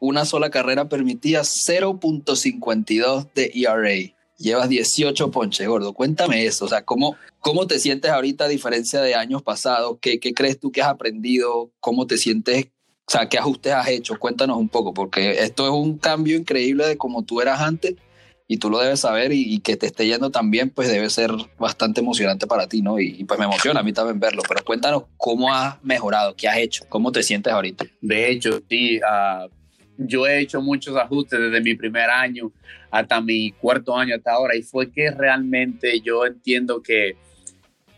una 0.00 0.24
sola 0.24 0.50
carrera 0.50 0.88
permitida, 0.88 1.40
0.52 1.40 3.28
de 3.34 3.50
ERA. 3.54 4.14
Llevas 4.36 4.68
18 4.68 5.30
ponches, 5.32 5.66
gordo. 5.66 5.92
Cuéntame 5.92 6.46
eso. 6.46 6.66
O 6.66 6.68
sea, 6.68 6.84
¿cómo, 6.84 7.16
cómo 7.40 7.66
te 7.66 7.80
sientes 7.80 8.10
ahorita 8.10 8.44
a 8.44 8.48
diferencia 8.48 9.00
de 9.00 9.16
años 9.16 9.42
pasados? 9.42 9.98
¿Qué, 10.00 10.20
¿Qué 10.20 10.32
crees 10.32 10.60
tú 10.60 10.70
que 10.70 10.80
has 10.80 10.88
aprendido? 10.88 11.72
¿Cómo 11.80 12.06
te 12.06 12.18
sientes? 12.18 12.68
O 13.08 13.10
sea, 13.10 13.26
¿qué 13.26 13.38
ajustes 13.38 13.72
has 13.72 13.88
hecho? 13.88 14.18
Cuéntanos 14.18 14.58
un 14.58 14.68
poco, 14.68 14.92
porque 14.92 15.42
esto 15.42 15.64
es 15.64 15.72
un 15.72 15.96
cambio 15.96 16.36
increíble 16.36 16.86
de 16.86 16.98
como 16.98 17.24
tú 17.24 17.40
eras 17.40 17.58
antes 17.62 17.94
y 18.46 18.58
tú 18.58 18.68
lo 18.68 18.80
debes 18.80 19.00
saber 19.00 19.32
y, 19.32 19.60
que 19.60 19.78
te 19.78 19.86
esté 19.86 20.06
yendo 20.06 20.28
también, 20.28 20.68
pues 20.68 20.92
debe 20.92 21.08
ser 21.08 21.30
bastante 21.58 22.02
emocionante 22.02 22.46
para 22.46 22.66
ti, 22.66 22.82
¿no? 22.82 23.00
Y, 23.00 23.24
pues 23.24 23.40
me 23.40 23.46
emociona 23.46 23.80
a 23.80 23.82
mí 23.82 23.94
también 23.94 24.20
verlo, 24.20 24.42
pero 24.46 24.62
cuéntanos 24.62 25.04
cómo 25.16 25.54
has 25.54 25.82
mejorado, 25.82 26.34
qué 26.36 26.48
has 26.48 26.58
hecho, 26.58 26.84
cómo 26.90 27.10
te 27.10 27.22
sientes 27.22 27.50
ahorita. 27.50 27.86
De 28.02 28.30
hecho, 28.30 28.60
sí, 28.68 28.98
uh, 28.98 29.48
yo 29.96 30.26
he 30.26 30.40
hecho 30.40 30.60
muchos 30.60 30.94
ajustes 30.94 31.40
desde 31.40 31.62
mi 31.62 31.74
primer 31.76 32.10
año 32.10 32.52
hasta 32.90 33.22
mi 33.22 33.52
cuarto 33.52 33.96
año 33.96 34.16
hasta 34.16 34.32
ahora 34.32 34.54
y 34.54 34.62
fue 34.62 34.92
que 34.92 35.10
realmente 35.10 36.00
yo 36.00 36.26
entiendo 36.26 36.82
que 36.82 37.16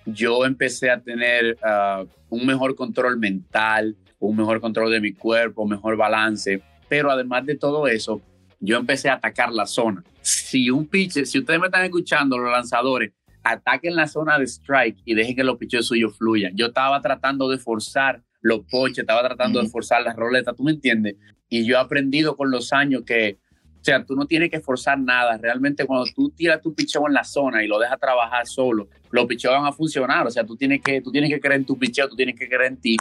yo 0.07 0.45
empecé 0.45 0.89
a 0.89 1.01
tener 1.01 1.59
ah, 1.65 2.05
un 2.29 2.47
mejor 2.47 2.77
control 2.77 3.19
mental, 3.19 3.97
un 4.21 4.37
mejor 4.37 4.61
control 4.61 4.93
de 4.93 5.01
mi 5.01 5.13
cuerpo, 5.13 5.67
mejor 5.67 5.97
balance, 5.97 6.63
pero 6.89 7.11
además 7.11 7.45
de 7.47 7.57
todo 7.57 7.89
eso, 7.89 8.21
yo 8.61 8.77
empecé 8.77 9.09
a 9.09 9.15
atacar 9.15 9.53
la 9.53 9.67
zona. 9.67 10.05
Si 10.21 10.71
un 10.71 10.87
pitcher, 10.87 11.27
si 11.27 11.39
ustedes 11.39 11.59
me 11.59 11.67
están 11.67 11.85
escuchando, 11.85 12.39
los 12.39 12.53
lanzadores, 12.53 13.13
ataquen 13.43 13.97
la 13.97 14.07
zona 14.07 14.39
de 14.39 14.45
strike 14.45 14.99
y 15.05 15.15
dejen 15.15 15.35
que 15.35 15.45
los 15.45 15.57
pitchers 15.57 15.87
suyos 15.87 16.17
fluyan. 16.17 16.55
Yo 16.55 16.67
estaba 16.67 17.01
tratando 17.01 17.49
de 17.49 17.59
forzar 17.59 18.23
los 18.43 18.61
poches, 18.71 18.99
estaba 18.99 19.27
tratando 19.27 19.63
de 19.63 19.69
forzar 19.69 20.03
las 20.03 20.17
roletas, 20.17 20.55
¿tú 20.57 20.63
me 20.63 20.73
entiendes? 20.73 21.17
Y 21.49 21.65
yo 21.65 21.77
he 21.77 21.79
aprendido 21.79 22.37
con 22.37 22.51
los 22.51 22.73
años 22.73 23.03
que, 23.07 23.39
o 23.81 23.85
sea, 23.85 24.05
tú 24.05 24.15
no 24.15 24.27
tienes 24.27 24.51
que 24.51 24.61
forzar 24.61 24.99
nada. 24.99 25.39
Realmente 25.39 25.87
cuando 25.87 26.05
tú 26.15 26.29
tiras 26.31 26.61
tu 26.61 26.75
picheo 26.75 27.07
en 27.09 27.15
la 27.15 27.25
zona 27.25 27.65
y 27.65 27.67
lo 27.67 27.79
dejas 27.79 27.99
trabajar 27.99 28.47
solo, 28.47 28.89
los 29.11 29.25
picheos 29.25 29.55
van 29.55 29.65
a 29.65 29.73
funcionar. 29.73 30.27
O 30.27 30.31
sea, 30.31 30.45
tú 30.45 30.55
tienes 30.55 30.83
que, 30.83 31.01
tú 31.01 31.11
tienes 31.11 31.31
que 31.31 31.41
creer 31.41 31.61
en 31.61 31.65
tu 31.65 31.79
picheo, 31.79 32.07
tú 32.07 32.15
tienes 32.15 32.39
que 32.39 32.47
creer 32.47 32.73
en 32.73 32.77
ti. 32.77 32.97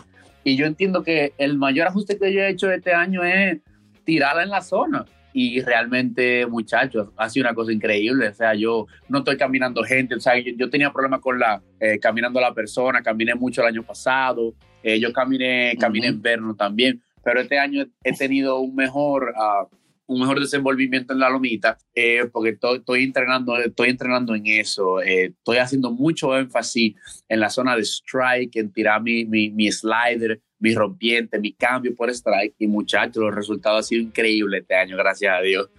Y 0.46 0.56
yo 0.56 0.66
entiendo 0.66 1.04
que 1.04 1.34
el 1.38 1.58
mayor 1.58 1.88
ajuste 1.88 2.18
que 2.18 2.32
yo 2.34 2.40
he 2.40 2.50
hecho 2.50 2.72
este 2.72 2.94
año 2.94 3.26
es 3.26 3.60
tirarla 4.06 4.44
en 4.44 4.50
la 4.50 4.62
zona. 4.62 5.06
Y 5.34 5.62
realmente, 5.62 6.46
muchachos, 6.48 7.10
ha 7.18 7.30
sido 7.30 7.46
una 7.46 7.54
cosa 7.54 7.74
increíble. 7.74 8.30
O 8.30 8.34
sea, 8.34 8.54
yo 8.56 8.88
no 9.10 9.20
estoy 9.20 9.36
caminando 9.36 9.84
gente. 9.84 10.16
O 10.16 10.20
sea, 10.22 10.34
yo, 10.40 10.70
tenía 10.70 10.94
problemas 10.94 11.20
con 11.20 11.38
la, 11.38 11.62
eh, 11.82 12.00
caminando 12.00 12.40
la 12.40 12.54
persona. 12.54 13.02
Caminé 13.02 13.36
mucho 13.36 13.62
el 13.62 13.68
año 13.68 13.84
pasado. 13.84 14.54
Eh, 14.82 14.98
yo 14.98 15.12
caminé, 15.12 15.76
caminé 15.78 16.08
en 16.08 16.22
verno 16.22 16.56
también 16.56 17.02
pero 17.24 17.42
este 17.42 17.60
año 17.60 17.86
he 18.04 18.14
tenido 18.14 18.60
un 18.60 18.76
mejor, 18.76 19.34
uh, 19.36 19.68
un 20.10 20.20
mejor 20.20 20.40
desenvolvimiento 20.40 21.14
en 21.14 21.20
la 21.20 21.30
lomita 21.30 21.78
eh, 21.94 22.28
porque 22.34 22.50
estoy, 22.50 23.04
entrenando, 23.04 23.56
estoy 23.58 23.90
entrenando 23.90 24.34
en 24.34 24.48
eso. 24.48 25.02
Eh, 25.02 25.26
estoy 25.26 25.58
haciendo 25.58 25.92
mucho 25.92 26.36
énfasis 26.36 26.96
en 27.30 27.40
la 27.40 27.50
zona 27.50 27.76
de 27.76 27.84
strike, 27.84 28.56
en 28.56 28.74
tirar 28.74 29.04
mi, 29.04 29.26
mi, 29.26 29.52
mi 29.52 29.72
slider, 29.72 30.42
mi 30.58 30.74
rompiente, 30.74 31.40
mi 31.40 31.54
cambio 31.54 31.96
por 31.96 32.10
strike. 32.10 32.56
Y 32.58 32.66
muchachos, 32.66 33.24
los 33.24 33.36
resultados 33.36 33.78
han 33.78 33.84
sido 33.84 34.02
increíbles 34.02 34.62
este 34.62 34.76
año, 34.76 34.98
gracias 34.98 35.32
a 35.32 35.42
Dios. 35.42 35.70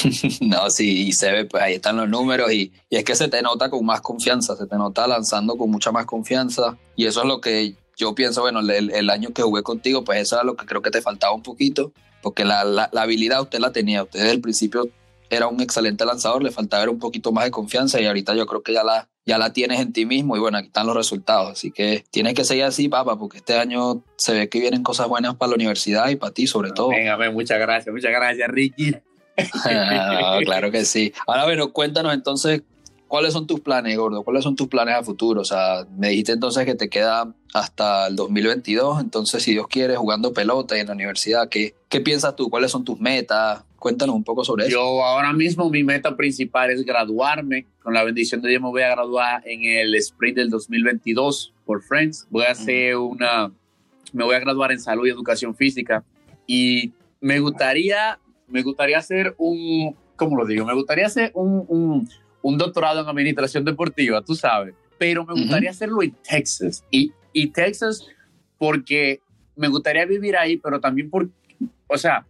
no, 0.42 0.68
sí, 0.68 1.08
y 1.08 1.12
se 1.12 1.32
ve, 1.32 1.44
pues 1.46 1.62
ahí 1.62 1.74
están 1.74 1.96
los 1.96 2.10
números 2.10 2.52
y, 2.52 2.70
y, 2.90 2.96
es 2.96 3.04
que 3.04 3.14
se 3.14 3.28
te 3.28 3.40
nota 3.40 3.70
con 3.70 3.86
más 3.86 4.02
confianza, 4.02 4.54
se 4.54 4.66
te 4.66 4.76
nota 4.76 5.06
lanzando 5.06 5.56
con 5.56 5.70
mucha 5.70 5.92
más 5.92 6.04
confianza 6.04 6.76
y 6.94 7.06
eso 7.06 7.22
es 7.22 7.26
lo 7.26 7.40
que 7.40 7.74
yo 7.96 8.14
pienso, 8.14 8.42
bueno, 8.42 8.60
el, 8.60 8.90
el, 8.90 9.10
año 9.10 9.32
que 9.32 9.42
jugué 9.42 9.62
contigo, 9.62 10.04
pues 10.04 10.20
eso 10.20 10.36
era 10.36 10.44
lo 10.44 10.56
que 10.56 10.66
creo 10.66 10.82
que 10.82 10.90
te 10.90 11.02
faltaba 11.02 11.34
un 11.34 11.42
poquito, 11.42 11.92
porque 12.22 12.44
la, 12.44 12.64
la, 12.64 12.88
habilidad 13.02 13.42
usted 13.42 13.58
la 13.58 13.72
tenía, 13.72 14.02
usted 14.02 14.20
desde 14.20 14.32
el 14.32 14.40
principio 14.40 14.88
era 15.30 15.46
un 15.46 15.60
excelente 15.60 16.04
lanzador, 16.04 16.42
le 16.42 16.50
faltaba 16.50 16.82
ver 16.82 16.90
un 16.90 16.98
poquito 16.98 17.32
más 17.32 17.44
de 17.44 17.50
confianza 17.50 18.00
y 18.00 18.06
ahorita 18.06 18.34
yo 18.34 18.46
creo 18.46 18.62
que 18.62 18.72
ya 18.72 18.82
la, 18.82 19.08
ya 19.26 19.36
la 19.36 19.52
tienes 19.52 19.80
en 19.80 19.92
ti 19.92 20.06
mismo 20.06 20.36
y 20.36 20.40
bueno, 20.40 20.58
aquí 20.58 20.68
están 20.68 20.86
los 20.86 20.96
resultados, 20.96 21.52
así 21.52 21.70
que 21.70 22.04
tienes 22.10 22.34
que 22.34 22.44
seguir 22.44 22.64
así, 22.64 22.88
papá, 22.88 23.18
porque 23.18 23.38
este 23.38 23.56
año 23.56 24.02
se 24.16 24.32
ve 24.32 24.48
que 24.48 24.60
vienen 24.60 24.82
cosas 24.82 25.08
buenas 25.08 25.34
para 25.36 25.50
la 25.50 25.56
universidad 25.56 26.08
y 26.08 26.16
para 26.16 26.32
ti 26.32 26.46
sobre 26.46 26.72
todo. 26.72 26.88
Venga, 26.88 27.30
muchas 27.30 27.58
gracias, 27.58 27.92
muchas 27.92 28.10
gracias, 28.10 28.48
Ricky. 28.48 28.96
claro 30.44 30.70
que 30.70 30.84
sí. 30.84 31.12
Ahora, 31.26 31.44
bueno, 31.44 31.72
cuéntanos 31.72 32.14
entonces 32.14 32.62
¿Cuáles 33.08 33.32
son 33.32 33.46
tus 33.46 33.60
planes, 33.60 33.96
Gordo? 33.96 34.22
¿Cuáles 34.22 34.44
son 34.44 34.54
tus 34.54 34.68
planes 34.68 34.94
a 34.94 35.02
futuro? 35.02 35.40
O 35.40 35.44
sea, 35.44 35.86
me 35.96 36.10
dijiste 36.10 36.32
entonces 36.32 36.66
que 36.66 36.74
te 36.74 36.90
queda 36.90 37.34
hasta 37.54 38.06
el 38.06 38.16
2022, 38.16 39.00
entonces 39.00 39.42
si 39.42 39.52
Dios 39.52 39.66
quiere, 39.66 39.96
jugando 39.96 40.34
pelota 40.34 40.76
y 40.76 40.80
en 40.80 40.88
la 40.88 40.92
universidad, 40.92 41.48
¿qué, 41.48 41.74
qué 41.88 42.00
piensas 42.00 42.36
tú? 42.36 42.50
¿Cuáles 42.50 42.70
son 42.70 42.84
tus 42.84 43.00
metas? 43.00 43.64
Cuéntanos 43.78 44.14
un 44.14 44.24
poco 44.24 44.44
sobre 44.44 44.66
eso. 44.66 44.72
Yo 44.72 45.04
ahora 45.04 45.32
mismo 45.32 45.70
mi 45.70 45.84
meta 45.84 46.16
principal 46.16 46.70
es 46.70 46.84
graduarme. 46.84 47.66
Con 47.82 47.94
la 47.94 48.04
bendición 48.04 48.42
de 48.42 48.50
Dios 48.50 48.60
me 48.60 48.68
voy 48.68 48.82
a 48.82 48.90
graduar 48.90 49.42
en 49.46 49.64
el 49.64 49.94
sprint 49.94 50.36
del 50.36 50.50
2022 50.50 51.54
por 51.64 51.82
Friends. 51.82 52.26
Voy 52.28 52.44
a 52.44 52.50
hacer 52.50 52.96
una, 52.96 53.50
me 54.12 54.24
voy 54.24 54.34
a 54.34 54.40
graduar 54.40 54.72
en 54.72 54.80
salud 54.80 55.06
y 55.06 55.10
educación 55.10 55.54
física 55.54 56.04
y 56.46 56.92
me 57.20 57.40
gustaría, 57.40 58.18
me 58.48 58.62
gustaría 58.62 58.98
hacer 58.98 59.34
un, 59.38 59.96
¿cómo 60.16 60.36
lo 60.36 60.44
digo? 60.44 60.66
Me 60.66 60.74
gustaría 60.74 61.06
hacer 61.06 61.30
un, 61.34 61.64
un 61.68 62.08
un 62.42 62.58
doctorado 62.58 63.00
en 63.00 63.08
administración 63.08 63.64
deportiva, 63.64 64.22
tú 64.22 64.34
sabes, 64.34 64.74
pero 64.98 65.24
me 65.24 65.34
gustaría 65.34 65.70
hacerlo 65.70 66.02
en 66.02 66.14
Texas. 66.28 66.84
Y, 66.90 67.12
y 67.32 67.48
Texas 67.48 68.06
porque 68.58 69.20
me 69.56 69.68
gustaría 69.68 70.04
vivir 70.06 70.36
ahí, 70.36 70.56
pero 70.56 70.80
también 70.80 71.10
porque, 71.10 71.32
o 71.86 71.98
sea, 71.98 72.26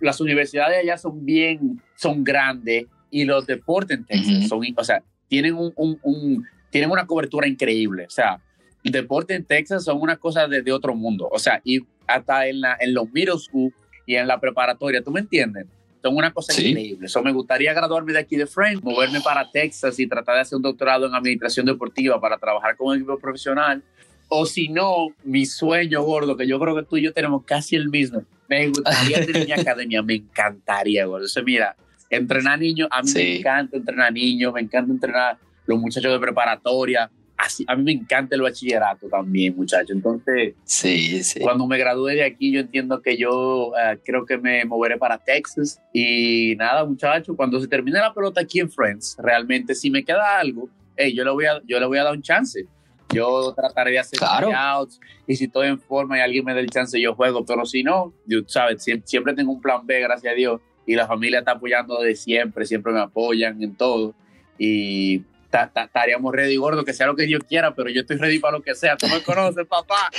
las 0.00 0.20
universidades 0.20 0.78
allá 0.78 0.96
son 0.96 1.24
bien, 1.24 1.82
son 1.96 2.24
grandes 2.24 2.86
y 3.10 3.24
los 3.24 3.46
deportes 3.46 3.98
en 3.98 4.04
Texas 4.04 4.48
son, 4.48 4.62
o 4.76 4.84
sea, 4.84 5.02
tienen, 5.28 5.54
un, 5.54 5.72
un, 5.76 6.46
tienen 6.70 6.90
una 6.90 7.06
cobertura 7.06 7.46
increíble. 7.46 8.06
O 8.06 8.10
sea, 8.10 8.40
el 8.82 8.92
deporte 8.92 9.34
en 9.34 9.44
Texas 9.44 9.84
son 9.84 10.00
una 10.00 10.16
cosa 10.16 10.46
de, 10.48 10.62
de 10.62 10.72
otro 10.72 10.94
mundo. 10.94 11.28
O 11.30 11.38
sea, 11.38 11.60
y 11.64 11.80
hasta 12.06 12.46
en, 12.46 12.60
la, 12.62 12.76
en 12.80 12.94
los 12.94 13.10
middle 13.12 13.38
school 13.38 13.72
y 14.06 14.16
en 14.16 14.26
la 14.26 14.40
preparatoria, 14.40 15.02
¿tú 15.02 15.10
me 15.10 15.20
entiendes? 15.20 15.66
Son 16.02 16.16
una 16.16 16.32
cosa 16.32 16.52
Sí. 16.52 16.68
increíble. 16.68 17.06
Eso 17.06 17.22
me 17.22 17.32
gustaría 17.32 17.72
graduarme 17.74 18.12
de 18.12 18.20
aquí 18.20 18.36
de 18.36 18.46
Friends, 18.46 18.82
moverme 18.82 19.20
para 19.20 19.50
Texas 19.50 19.98
y 19.98 20.06
tratar 20.06 20.36
de 20.36 20.40
hacer 20.42 20.56
un 20.56 20.62
doctorado 20.62 21.06
en 21.06 21.14
administración 21.14 21.66
deportiva 21.66 22.20
para 22.20 22.38
trabajar 22.38 22.76
con 22.76 22.88
un 22.88 22.96
equipo 22.96 23.18
profesional. 23.18 23.82
O 24.28 24.46
si 24.46 24.68
no, 24.68 25.08
mi 25.24 25.44
sueño 25.44 26.02
gordo, 26.02 26.36
que 26.36 26.46
yo 26.46 26.58
creo 26.60 26.74
que 26.76 26.84
tú 26.84 26.96
y 26.96 27.02
yo 27.02 27.12
tenemos 27.12 27.44
casi 27.44 27.76
el 27.76 27.88
mismo. 27.88 28.22
Me 28.48 28.68
gustaría 28.68 29.24
tener 29.26 29.44
mi 29.46 29.52
academia, 29.52 30.02
me 30.02 30.14
encantaría, 30.14 31.04
gordo. 31.04 31.26
Eso, 31.26 31.42
mira, 31.42 31.76
entrenar 32.08 32.58
niños, 32.58 32.88
a 32.90 33.02
mí 33.02 33.10
me 33.14 33.36
encanta 33.38 33.76
entrenar 33.76 34.12
niños, 34.12 34.52
me 34.54 34.60
encanta 34.60 34.92
entrenar 34.92 35.38
los 35.66 35.78
muchachos 35.78 36.12
de 36.12 36.18
preparatoria. 36.18 37.10
Así, 37.42 37.64
a 37.68 37.74
mí 37.74 37.82
me 37.82 37.92
encanta 37.92 38.34
el 38.36 38.42
bachillerato 38.42 39.08
también, 39.08 39.56
muchachos. 39.56 39.90
Entonces, 39.96 40.54
Sí, 40.64 41.22
sí. 41.22 41.40
cuando 41.40 41.66
me 41.66 41.78
gradúe 41.78 42.08
de 42.08 42.24
aquí, 42.24 42.52
yo 42.52 42.60
entiendo 42.60 43.00
que 43.00 43.16
yo 43.16 43.72
eh, 43.82 43.98
creo 44.04 44.26
que 44.26 44.36
me 44.36 44.64
moveré 44.66 44.98
para 44.98 45.16
Texas. 45.16 45.80
Y 45.92 46.54
nada, 46.56 46.84
muchachos, 46.84 47.34
cuando 47.36 47.58
se 47.60 47.66
termine 47.66 47.98
la 47.98 48.12
pelota 48.12 48.42
aquí 48.42 48.60
en 48.60 48.70
Friends, 48.70 49.16
realmente 49.18 49.74
si 49.74 49.90
me 49.90 50.04
queda 50.04 50.38
algo, 50.38 50.68
hey, 50.96 51.14
yo, 51.14 51.24
le 51.24 51.30
voy 51.30 51.46
a, 51.46 51.62
yo 51.66 51.80
le 51.80 51.86
voy 51.86 51.96
a 51.98 52.04
dar 52.04 52.12
un 52.14 52.22
chance. 52.22 52.66
Yo 53.12 53.52
trataré 53.56 53.92
de 53.92 53.98
hacer 54.00 54.18
Claro. 54.18 54.48
tryouts 54.48 55.00
y 55.26 55.34
si 55.34 55.44
estoy 55.46 55.66
en 55.68 55.80
forma 55.80 56.18
y 56.18 56.20
alguien 56.20 56.44
me 56.44 56.52
da 56.54 56.60
el 56.60 56.68
chance, 56.70 57.00
yo 57.00 57.14
juego. 57.14 57.44
Pero 57.44 57.64
si 57.64 57.82
no, 57.82 58.12
yo, 58.26 58.40
sabes, 58.46 58.82
siempre, 58.84 59.08
siempre 59.08 59.34
tengo 59.34 59.50
un 59.50 59.60
plan 59.60 59.84
B, 59.86 59.98
gracias 60.00 60.32
a 60.32 60.36
Dios. 60.36 60.60
Y 60.86 60.94
la 60.94 61.06
familia 61.06 61.38
está 61.40 61.52
apoyando 61.52 62.00
de 62.02 62.14
siempre, 62.14 62.66
siempre 62.66 62.92
me 62.92 63.00
apoyan 63.00 63.62
en 63.62 63.74
todo. 63.74 64.14
Y 64.58 65.22
estaríamos 65.52 66.32
ready, 66.32 66.56
gordo, 66.56 66.84
que 66.84 66.92
sea 66.92 67.06
lo 67.06 67.16
que 67.16 67.24
Dios 67.24 67.42
quiera, 67.48 67.74
pero 67.74 67.90
yo 67.90 68.02
estoy 68.02 68.16
ready 68.16 68.38
para 68.38 68.58
lo 68.58 68.62
que 68.62 68.74
sea. 68.74 68.96
Tú 68.96 69.06
me 69.08 69.22
conoces, 69.22 69.66
papá. 69.66 70.10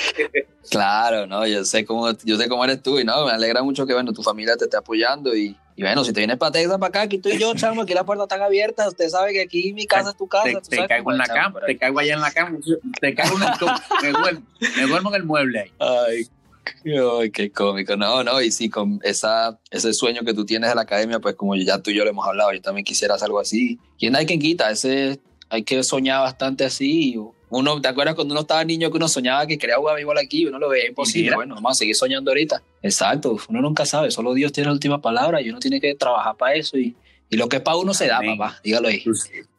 Claro, 0.69 1.25
no, 1.25 1.47
yo 1.47 1.65
sé 1.65 1.85
cómo, 1.85 2.11
yo 2.23 2.37
sé 2.37 2.47
cómo 2.47 2.63
eres 2.63 2.83
tú 2.83 2.99
y 2.99 3.03
no, 3.03 3.25
me 3.25 3.31
alegra 3.31 3.63
mucho 3.63 3.87
que 3.87 3.93
bueno, 3.93 4.13
tu 4.13 4.21
familia 4.21 4.55
te 4.55 4.65
esté 4.65 4.77
apoyando 4.77 5.35
y, 5.35 5.57
y 5.75 5.81
bueno, 5.81 6.03
si 6.03 6.13
te 6.13 6.19
vienes 6.19 6.37
para 6.37 6.51
Texas, 6.51 6.77
para 6.77 6.89
acá, 6.89 7.01
aquí 7.01 7.15
estoy 7.15 7.39
yo, 7.39 7.53
chamo, 7.55 7.81
aquí 7.81 7.95
las 7.95 8.03
puertas 8.03 8.25
están 8.25 8.43
abiertas, 8.43 8.89
usted 8.89 9.09
sabe 9.09 9.33
que 9.33 9.41
aquí 9.41 9.73
mi 9.73 9.87
casa 9.87 10.11
es 10.11 10.17
tu 10.17 10.27
casa. 10.27 10.43
te, 10.43 10.53
tú 10.53 10.69
te 10.69 10.75
sabes 10.75 10.89
caigo 10.89 11.11
en 11.11 11.17
la 11.17 11.25
cama, 11.25 11.59
te 11.65 11.77
caigo 11.77 11.99
allá 11.99 12.13
en 12.13 12.21
la 12.21 12.31
cama, 12.31 12.59
te 13.01 13.15
caigo 13.15 13.37
en 13.37 13.43
el 13.43 13.49
me 14.03 14.19
duermo, 14.19 14.41
me 14.77 14.83
duermo 14.83 15.09
en 15.09 15.15
el 15.15 15.23
mueble 15.23 15.59
ahí. 15.61 15.71
Ay, 15.79 16.27
ay, 16.85 17.31
qué 17.31 17.51
cómico. 17.51 17.95
No, 17.95 18.23
no, 18.23 18.41
y 18.41 18.51
sí, 18.51 18.69
con 18.69 18.99
esa, 19.03 19.59
ese 19.69 19.93
sueño 19.93 20.21
que 20.23 20.33
tú 20.33 20.45
tienes 20.45 20.69
de 20.69 20.75
la 20.75 20.81
academia, 20.81 21.19
pues 21.19 21.35
como 21.35 21.55
ya 21.55 21.79
tú 21.81 21.91
y 21.91 21.95
yo 21.95 22.03
lo 22.03 22.09
hemos 22.09 22.27
hablado, 22.27 22.53
yo 22.53 22.61
también 22.61 22.85
quisiera 22.85 23.15
hacer 23.15 23.25
algo 23.25 23.39
así. 23.39 23.79
¿Quién 23.97 24.15
hay 24.15 24.25
quien 24.25 24.39
quita? 24.39 24.69
Ese, 24.71 25.19
hay 25.49 25.63
que 25.63 25.83
soñar 25.83 26.21
bastante 26.21 26.63
así. 26.63 27.17
Uno, 27.49 27.81
¿te 27.81 27.89
acuerdas 27.89 28.15
cuando 28.15 28.33
uno 28.33 28.41
estaba 28.41 28.63
niño 28.63 28.89
que 28.89 28.97
uno 28.97 29.09
soñaba 29.09 29.45
que 29.45 29.57
quería 29.57 29.75
jugar 29.75 29.95
béisbol 29.95 30.17
aquí 30.17 30.45
uno 30.45 30.57
lo 30.57 30.69
veía 30.69 30.87
imposible? 30.87 31.23
Mira. 31.23 31.35
Bueno, 31.35 31.55
vamos 31.55 31.73
a 31.73 31.75
seguir 31.75 31.95
soñando 31.95 32.31
ahorita. 32.31 32.63
Exacto, 32.81 33.37
uno 33.49 33.61
nunca 33.61 33.85
sabe, 33.85 34.09
solo 34.11 34.33
Dios 34.33 34.53
tiene 34.53 34.67
la 34.67 34.73
última 34.73 35.01
palabra 35.01 35.41
y 35.41 35.49
uno 35.49 35.59
tiene 35.59 35.81
que 35.81 35.93
trabajar 35.95 36.37
para 36.37 36.55
eso 36.55 36.77
y, 36.77 36.95
y 37.29 37.35
lo 37.35 37.49
que 37.49 37.57
es 37.57 37.61
para 37.61 37.75
uno 37.75 37.93
se 37.93 38.07
da, 38.07 38.17
Amén. 38.19 38.37
papá, 38.37 38.59
dígalo 38.63 38.87
ahí. 38.87 39.03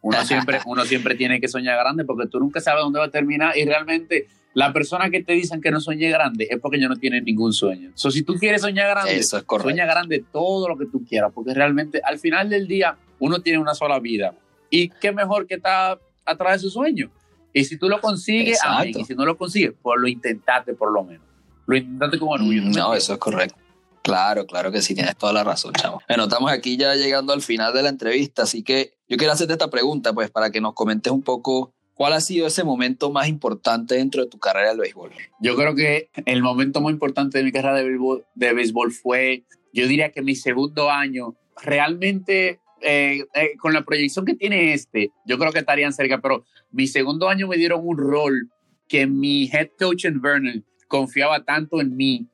Uno 0.01 0.25
siempre, 0.25 0.61
uno 0.65 0.85
siempre 0.87 1.15
tiene 1.15 1.39
que 1.39 1.49
soñar 1.49 1.77
grande 1.79 2.05
porque 2.05 2.27
tú 2.27 2.41
nunca 2.41 2.61
sabes 2.61 2.83
dónde 2.83 2.99
va 2.99 3.05
a 3.07 3.11
terminar 3.11 3.57
y 3.57 3.67
realmente 3.67 4.27
la 4.55 4.73
persona 4.73 5.11
que 5.11 5.23
te 5.23 5.33
dicen 5.33 5.61
que 5.61 5.71
no 5.71 5.81
soñé 5.81 6.11
grande 6.11 6.47
es 6.51 6.61
porque 6.61 6.81
ya 6.81 6.89
no 6.89 6.97
tiene 6.97 7.21
ningún 7.21 7.53
sueño. 7.53 7.91
So, 7.95 8.11
si 8.11 8.23
tú 8.23 8.35
quieres 8.35 8.63
soñar 8.63 8.89
grande, 8.89 9.17
Eso 9.17 9.39
es 9.39 9.45
sueña 9.63 9.87
grande 9.87 10.25
todo 10.33 10.69
lo 10.69 10.77
que 10.77 10.87
tú 10.87 11.05
quieras 11.09 11.33
porque 11.35 11.55
realmente 11.55 12.01
al 12.05 12.19
final 12.19 12.49
del 12.49 12.67
día 12.67 12.97
uno 13.19 13.41
tiene 13.41 13.59
una 13.59 13.75
sola 13.75 13.99
vida 13.99 14.35
y 14.69 14.89
qué 14.89 15.13
mejor 15.13 15.47
que 15.47 15.55
estar 15.55 16.01
atrás 16.25 16.55
de 16.55 16.59
su 16.61 16.71
sueño. 16.71 17.11
Y 17.53 17.65
si 17.65 17.77
tú 17.77 17.89
lo 17.89 18.01
consigues, 18.01 18.59
amén. 18.65 18.95
Y 18.99 19.05
si 19.05 19.15
no 19.15 19.25
lo 19.25 19.37
consigues, 19.37 19.75
pues 19.81 20.01
lo 20.01 20.09
intentaste 20.09 20.75
por 20.75 20.93
lo 20.93 21.05
menos. 21.05 21.27
Lo 21.67 21.77
intentaste 21.77 22.19
con 22.19 22.29
orgullo. 22.31 22.63
¿tú 22.63 22.69
me 22.69 22.75
No, 22.75 22.95
eso 22.95 23.13
es 23.13 23.19
correcto. 23.19 23.57
Claro, 24.03 24.47
claro 24.47 24.73
que 24.73 24.83
sí, 24.83 24.95
tienes 24.95 25.17
toda 25.17 25.33
la 25.33 25.45
razón, 25.45 25.73
chamo. 25.75 26.01
Bueno, 26.09 26.25
estamos 26.25 26.51
aquí 26.51 26.77
ya 26.77 26.95
llegando 26.97 27.33
al 27.33 27.41
final 27.41 27.73
de 27.73 27.83
la 27.83 27.89
entrevista, 27.89 28.43
así 28.43 28.65
que 28.65 28.95
yo 29.09 29.17
quiero 29.17 29.33
hacerte 29.33 29.53
esta 29.53 29.71
pregunta, 29.71 30.13
pues, 30.13 30.31
para 30.31 30.51
que 30.51 30.61
nos 30.61 30.75
comentes 30.75 31.13
un 31.13 31.23
poco 31.23 31.73
cuál 32.03 32.15
ha 32.15 32.21
sido 32.21 32.49
ese 32.49 32.65
momento 32.65 33.13
más 33.13 33.29
importante 33.29 33.95
dentro 33.95 34.25
de 34.25 34.29
tu 34.29 34.41
carrera 34.41 34.71
del 34.71 34.81
béisbol. 34.81 35.13
Yo 35.41 35.55
creo 35.55 35.77
que 35.77 36.11
el 36.27 36.43
momento 36.43 36.81
más 36.81 36.91
importante 36.91 37.39
de 37.39 37.45
mi 37.45 37.53
carrera 37.53 37.77
de 37.77 37.85
béisbol, 37.85 38.27
de 38.35 38.53
béisbol 38.53 38.91
fue, 38.91 39.45
yo 39.73 39.87
diría 39.87 40.11
que 40.11 40.21
mi 40.21 40.35
segundo 40.35 40.91
año, 40.91 41.37
realmente 41.63 42.59
eh, 42.81 43.25
eh, 43.35 43.57
con 43.57 43.73
la 43.73 43.85
proyección 43.85 44.25
que 44.25 44.35
tiene 44.35 44.73
este, 44.73 45.13
yo 45.25 45.39
creo 45.39 45.53
que 45.53 45.61
estarían 45.61 45.93
cerca, 45.93 46.21
pero 46.21 46.45
mi 46.73 46.89
segundo 46.89 47.29
año 47.29 47.47
me 47.47 47.57
dieron 47.57 47.87
un 47.87 47.97
rol 47.97 48.51
que 48.89 49.07
mi 49.07 49.49
head 49.53 49.69
coach 49.79 50.05
en 50.05 50.21
Vernon 50.21 50.65
confiaba 50.89 51.45
tanto 51.45 51.81
en 51.81 51.95
mí, 51.95 52.27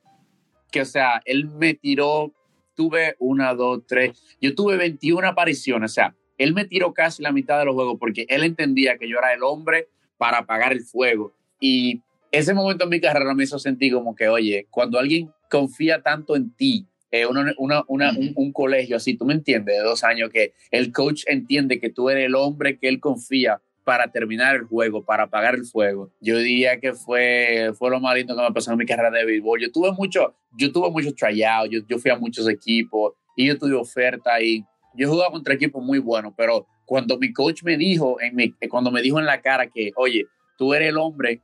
que 0.72 0.80
o 0.80 0.86
sea, 0.86 1.20
él 1.26 1.46
me 1.46 1.74
tiró, 1.74 2.32
tuve 2.74 3.16
una, 3.18 3.52
dos, 3.52 3.82
tres, 3.86 4.18
yo 4.40 4.54
tuve 4.54 4.78
21 4.78 5.28
apariciones, 5.28 5.90
o 5.90 5.94
sea, 5.94 6.16
él 6.38 6.54
me 6.54 6.64
tiró 6.64 6.94
casi 6.94 7.22
la 7.22 7.32
mitad 7.32 7.58
de 7.58 7.64
los 7.66 7.74
juegos 7.74 7.96
porque 7.98 8.24
él 8.28 8.44
entendía 8.44 8.96
que 8.96 9.08
yo 9.08 9.18
era 9.18 9.32
el 9.34 9.42
hombre 9.42 9.88
para 10.16 10.38
apagar 10.38 10.72
el 10.72 10.82
fuego. 10.82 11.32
Y 11.60 12.00
ese 12.30 12.54
momento 12.54 12.84
en 12.84 12.90
mi 12.90 13.00
carrera 13.00 13.34
me 13.34 13.44
hizo 13.44 13.58
sentir 13.58 13.92
como 13.92 14.14
que, 14.14 14.28
oye, 14.28 14.66
cuando 14.70 14.98
alguien 14.98 15.30
confía 15.50 16.02
tanto 16.02 16.36
en 16.36 16.54
ti, 16.54 16.86
eh, 17.10 17.24
una, 17.26 17.54
una- 17.58 17.84
una- 17.88 18.10
Ujú. 18.12 18.20
un, 18.20 18.32
un 18.36 18.52
colegio 18.52 18.96
así, 18.96 19.14
tú 19.16 19.24
me 19.24 19.32
entiendes, 19.34 19.76
de 19.76 19.82
dos 19.82 20.04
años, 20.04 20.30
que 20.30 20.52
el 20.70 20.92
coach 20.92 21.24
entiende 21.26 21.80
que 21.80 21.90
tú 21.90 22.10
eres 22.10 22.26
el 22.26 22.34
hombre 22.34 22.78
que 22.78 22.88
él 22.88 23.00
confía 23.00 23.60
para 23.84 24.12
terminar 24.12 24.54
el 24.56 24.62
juego, 24.64 25.02
para 25.02 25.22
apagar 25.22 25.54
el 25.54 25.64
fuego. 25.64 26.12
Yo 26.20 26.36
diría 26.36 26.78
que 26.78 26.92
fue, 26.92 27.70
fue 27.78 27.88
lo 27.90 27.98
más 28.00 28.14
lindo 28.14 28.36
que 28.36 28.42
me 28.42 28.52
pasó 28.52 28.72
en 28.72 28.78
mi 28.78 28.84
carrera 28.84 29.10
de 29.10 29.24
béisbol. 29.24 29.60
Yo 29.62 29.72
tuve 29.72 29.92
mucho, 29.92 30.34
yo 30.58 30.70
tuve 30.70 30.90
muchos 30.90 31.14
tryouts, 31.14 31.70
yo, 31.70 31.80
yo 31.88 31.98
fui 31.98 32.10
a 32.10 32.16
muchos 32.18 32.46
equipos 32.50 33.14
y 33.34 33.46
yo 33.46 33.56
tuve 33.58 33.72
oferta 33.74 34.38
y 34.42 34.62
yo 34.98 35.08
jugaba 35.08 35.30
contra 35.30 35.54
equipos 35.54 35.82
muy 35.82 35.98
buenos, 35.98 36.32
pero 36.36 36.66
cuando 36.84 37.18
mi 37.18 37.32
coach 37.32 37.62
me 37.62 37.76
dijo, 37.76 38.20
en 38.20 38.34
mi, 38.34 38.52
cuando 38.68 38.90
me 38.90 39.00
dijo 39.00 39.18
en 39.18 39.26
la 39.26 39.40
cara 39.40 39.68
que, 39.68 39.92
oye, 39.96 40.26
tú 40.56 40.74
eres 40.74 40.88
el 40.88 40.98
hombre 40.98 41.42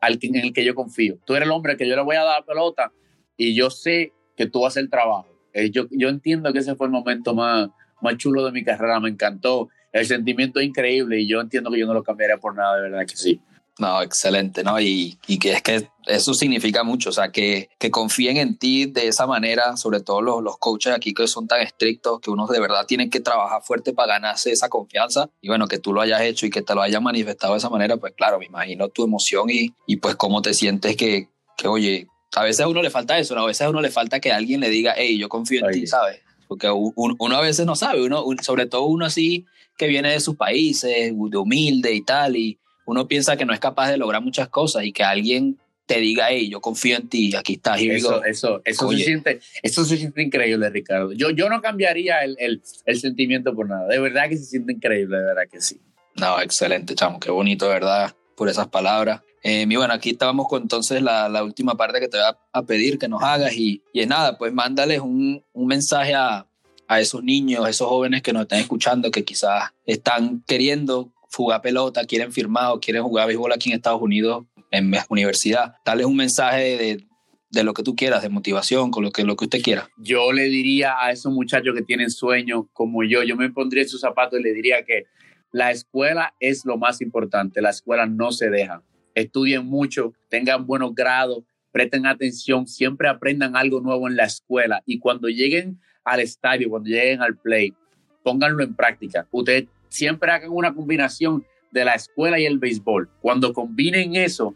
al 0.00 0.18
que- 0.18 0.26
en 0.28 0.36
el 0.36 0.52
que 0.52 0.64
yo 0.64 0.74
confío, 0.74 1.18
tú 1.24 1.34
eres 1.34 1.46
el 1.46 1.52
hombre 1.52 1.76
que 1.76 1.88
yo 1.88 1.96
le 1.96 2.02
voy 2.02 2.16
a 2.16 2.22
dar 2.24 2.40
la 2.40 2.46
pelota 2.46 2.92
y 3.36 3.54
yo 3.54 3.70
sé 3.70 4.12
que 4.36 4.46
tú 4.46 4.60
vas 4.60 4.66
a 4.66 4.68
hacer 4.68 4.82
el 4.84 4.90
trabajo. 4.90 5.26
Eh, 5.52 5.70
yo, 5.70 5.86
yo 5.90 6.08
entiendo 6.08 6.52
que 6.52 6.58
ese 6.58 6.74
fue 6.74 6.86
el 6.86 6.92
momento 6.92 7.34
más, 7.34 7.68
más 8.02 8.16
chulo 8.16 8.44
de 8.44 8.52
mi 8.52 8.62
carrera, 8.64 9.00
me 9.00 9.08
encantó, 9.08 9.68
el 9.92 10.04
sentimiento 10.04 10.60
es 10.60 10.66
increíble 10.66 11.20
y 11.20 11.26
yo 11.26 11.40
entiendo 11.40 11.70
que 11.70 11.78
yo 11.78 11.86
no 11.86 11.94
lo 11.94 12.02
cambiaría 12.02 12.36
por 12.36 12.54
nada, 12.54 12.76
de 12.76 12.82
verdad 12.82 13.06
que 13.06 13.16
sí. 13.16 13.40
No, 13.78 14.00
excelente, 14.00 14.64
¿no? 14.64 14.80
Y, 14.80 15.18
y 15.26 15.38
que 15.38 15.52
es 15.52 15.62
que 15.62 15.88
eso 16.06 16.32
significa 16.32 16.82
mucho, 16.82 17.10
o 17.10 17.12
sea, 17.12 17.30
que, 17.30 17.68
que 17.78 17.90
confíen 17.90 18.38
en 18.38 18.56
ti 18.56 18.86
de 18.86 19.08
esa 19.08 19.26
manera, 19.26 19.76
sobre 19.76 20.00
todo 20.00 20.22
los, 20.22 20.42
los 20.42 20.56
coaches 20.56 20.94
aquí 20.94 21.12
que 21.12 21.26
son 21.28 21.46
tan 21.46 21.60
estrictos, 21.60 22.20
que 22.20 22.30
uno 22.30 22.46
de 22.46 22.58
verdad 22.58 22.86
tiene 22.86 23.10
que 23.10 23.20
trabajar 23.20 23.60
fuerte 23.62 23.92
para 23.92 24.14
ganarse 24.14 24.50
esa 24.50 24.70
confianza. 24.70 25.28
Y 25.42 25.48
bueno, 25.48 25.68
que 25.68 25.78
tú 25.78 25.92
lo 25.92 26.00
hayas 26.00 26.22
hecho 26.22 26.46
y 26.46 26.50
que 26.50 26.62
te 26.62 26.74
lo 26.74 26.80
hayas 26.80 27.02
manifestado 27.02 27.52
de 27.52 27.58
esa 27.58 27.68
manera, 27.68 27.98
pues 27.98 28.14
claro, 28.16 28.38
me 28.38 28.46
imagino 28.46 28.88
tu 28.88 29.04
emoción 29.04 29.50
y, 29.50 29.74
y 29.86 29.96
pues 29.96 30.16
cómo 30.16 30.40
te 30.40 30.54
sientes 30.54 30.96
que, 30.96 31.28
que, 31.58 31.68
oye, 31.68 32.06
a 32.34 32.44
veces 32.44 32.60
a 32.60 32.68
uno 32.68 32.80
le 32.82 32.90
falta 32.90 33.18
eso, 33.18 33.34
¿no? 33.34 33.42
a 33.42 33.46
veces 33.46 33.62
a 33.66 33.70
uno 33.70 33.82
le 33.82 33.90
falta 33.90 34.20
que 34.20 34.32
alguien 34.32 34.60
le 34.60 34.70
diga, 34.70 34.94
hey, 34.96 35.18
yo 35.18 35.28
confío 35.28 35.66
en 35.66 35.72
ti, 35.72 35.86
¿sabes? 35.86 36.20
Porque 36.48 36.70
u- 36.70 36.92
un- 36.96 37.16
uno 37.18 37.36
a 37.36 37.40
veces 37.42 37.66
no 37.66 37.76
sabe, 37.76 38.02
uno, 38.04 38.24
un- 38.24 38.38
sobre 38.42 38.64
todo 38.66 38.84
uno 38.84 39.04
así 39.04 39.44
que 39.76 39.86
viene 39.86 40.12
de 40.12 40.20
sus 40.20 40.36
países, 40.36 41.12
de 41.14 41.36
humilde 41.36 41.92
y 41.94 42.02
tal, 42.02 42.36
y 42.36 42.58
uno 42.86 43.06
piensa 43.06 43.36
que 43.36 43.44
no 43.44 43.52
es 43.52 43.60
capaz 43.60 43.90
de 43.90 43.98
lograr 43.98 44.22
muchas 44.22 44.48
cosas 44.48 44.84
y 44.84 44.92
que 44.92 45.04
alguien 45.04 45.58
te 45.86 46.00
diga, 46.00 46.26
hey, 46.30 46.48
yo 46.50 46.60
confío 46.60 46.96
en 46.96 47.08
ti, 47.08 47.34
aquí 47.36 47.54
está, 47.54 47.78
here 47.78 47.96
Eso, 47.96 48.24
eso, 48.24 48.60
eso, 48.64 48.88
Oye. 48.88 48.98
se 48.98 49.04
siente, 49.04 49.40
eso 49.62 49.84
se 49.84 49.96
siente 49.96 50.20
increíble, 50.22 50.68
Ricardo. 50.68 51.12
Yo, 51.12 51.30
yo 51.30 51.48
no 51.48 51.60
cambiaría 51.60 52.24
el, 52.24 52.36
el, 52.40 52.62
el 52.86 53.00
sentimiento 53.00 53.54
por 53.54 53.68
nada. 53.68 53.86
De 53.86 54.00
verdad 54.00 54.28
que 54.28 54.36
se 54.36 54.44
siente 54.46 54.72
increíble, 54.72 55.16
de 55.18 55.24
verdad 55.24 55.44
que 55.50 55.60
sí. 55.60 55.80
No, 56.16 56.40
excelente, 56.40 56.94
chamo, 56.94 57.20
qué 57.20 57.30
bonito, 57.30 57.66
de 57.66 57.74
verdad, 57.74 58.16
por 58.36 58.48
esas 58.48 58.66
palabras. 58.66 59.20
Eh, 59.44 59.64
y 59.68 59.76
bueno, 59.76 59.94
aquí 59.94 60.10
estábamos 60.10 60.48
con 60.48 60.62
entonces 60.62 61.02
la, 61.02 61.28
la 61.28 61.44
última 61.44 61.76
parte 61.76 62.00
que 62.00 62.08
te 62.08 62.16
voy 62.16 62.26
a, 62.26 62.36
a 62.52 62.62
pedir 62.64 62.98
que 62.98 63.06
nos 63.06 63.22
hagas 63.22 63.52
y, 63.54 63.80
y 63.92 64.00
es 64.00 64.08
nada, 64.08 64.38
pues 64.38 64.52
mándales 64.52 65.00
un, 65.00 65.44
un 65.52 65.66
mensaje 65.68 66.14
a, 66.14 66.46
a 66.88 67.00
esos 67.00 67.22
niños, 67.22 67.64
a 67.64 67.70
esos 67.70 67.88
jóvenes 67.88 68.22
que 68.22 68.32
nos 68.32 68.42
están 68.42 68.58
escuchando, 68.58 69.10
que 69.12 69.24
quizás 69.24 69.70
están 69.84 70.42
queriendo 70.48 71.12
jugar 71.36 71.62
pelota, 71.62 72.04
quieren 72.04 72.32
firmar 72.32 72.72
o 72.72 72.80
quieren 72.80 73.02
jugar 73.02 73.26
béisbol 73.26 73.52
aquí 73.52 73.70
en 73.70 73.76
Estados 73.76 74.00
Unidos, 74.00 74.46
en 74.70 74.90
mi 74.90 74.98
universidad. 75.10 75.74
Darles 75.84 76.06
un 76.06 76.16
mensaje 76.16 76.76
de, 76.76 77.06
de 77.50 77.64
lo 77.64 77.74
que 77.74 77.82
tú 77.82 77.94
quieras, 77.94 78.22
de 78.22 78.28
motivación, 78.28 78.90
con 78.90 79.04
lo 79.04 79.10
que, 79.10 79.24
lo 79.24 79.36
que 79.36 79.44
usted 79.44 79.62
quiera. 79.62 79.88
Yo 79.98 80.32
le 80.32 80.44
diría 80.44 80.94
a 81.00 81.10
esos 81.10 81.32
muchachos 81.32 81.74
que 81.74 81.82
tienen 81.82 82.10
sueños 82.10 82.64
como 82.72 83.04
yo, 83.04 83.22
yo 83.22 83.36
me 83.36 83.50
pondría 83.50 83.82
en 83.82 83.88
sus 83.88 84.00
zapatos 84.00 84.40
y 84.40 84.42
le 84.42 84.52
diría 84.52 84.84
que 84.84 85.06
la 85.52 85.70
escuela 85.70 86.34
es 86.40 86.64
lo 86.64 86.76
más 86.76 87.00
importante. 87.00 87.62
La 87.62 87.70
escuela 87.70 88.06
no 88.06 88.32
se 88.32 88.50
deja. 88.50 88.82
Estudien 89.14 89.64
mucho, 89.64 90.12
tengan 90.28 90.66
buenos 90.66 90.94
grados, 90.94 91.44
presten 91.72 92.06
atención, 92.06 92.66
siempre 92.66 93.08
aprendan 93.08 93.56
algo 93.56 93.80
nuevo 93.80 94.08
en 94.08 94.16
la 94.16 94.24
escuela 94.24 94.82
y 94.84 94.98
cuando 94.98 95.28
lleguen 95.28 95.80
al 96.04 96.20
estadio, 96.20 96.68
cuando 96.68 96.88
lleguen 96.88 97.22
al 97.22 97.36
play, 97.38 97.74
pónganlo 98.22 98.62
en 98.62 98.74
práctica. 98.74 99.26
Ustedes 99.30 99.66
siempre 99.88 100.30
hagan 100.30 100.50
una 100.52 100.74
combinación 100.74 101.44
de 101.70 101.84
la 101.84 101.94
escuela 101.94 102.38
y 102.38 102.46
el 102.46 102.58
béisbol. 102.58 103.08
Cuando 103.20 103.52
combinen 103.52 104.16
eso, 104.16 104.54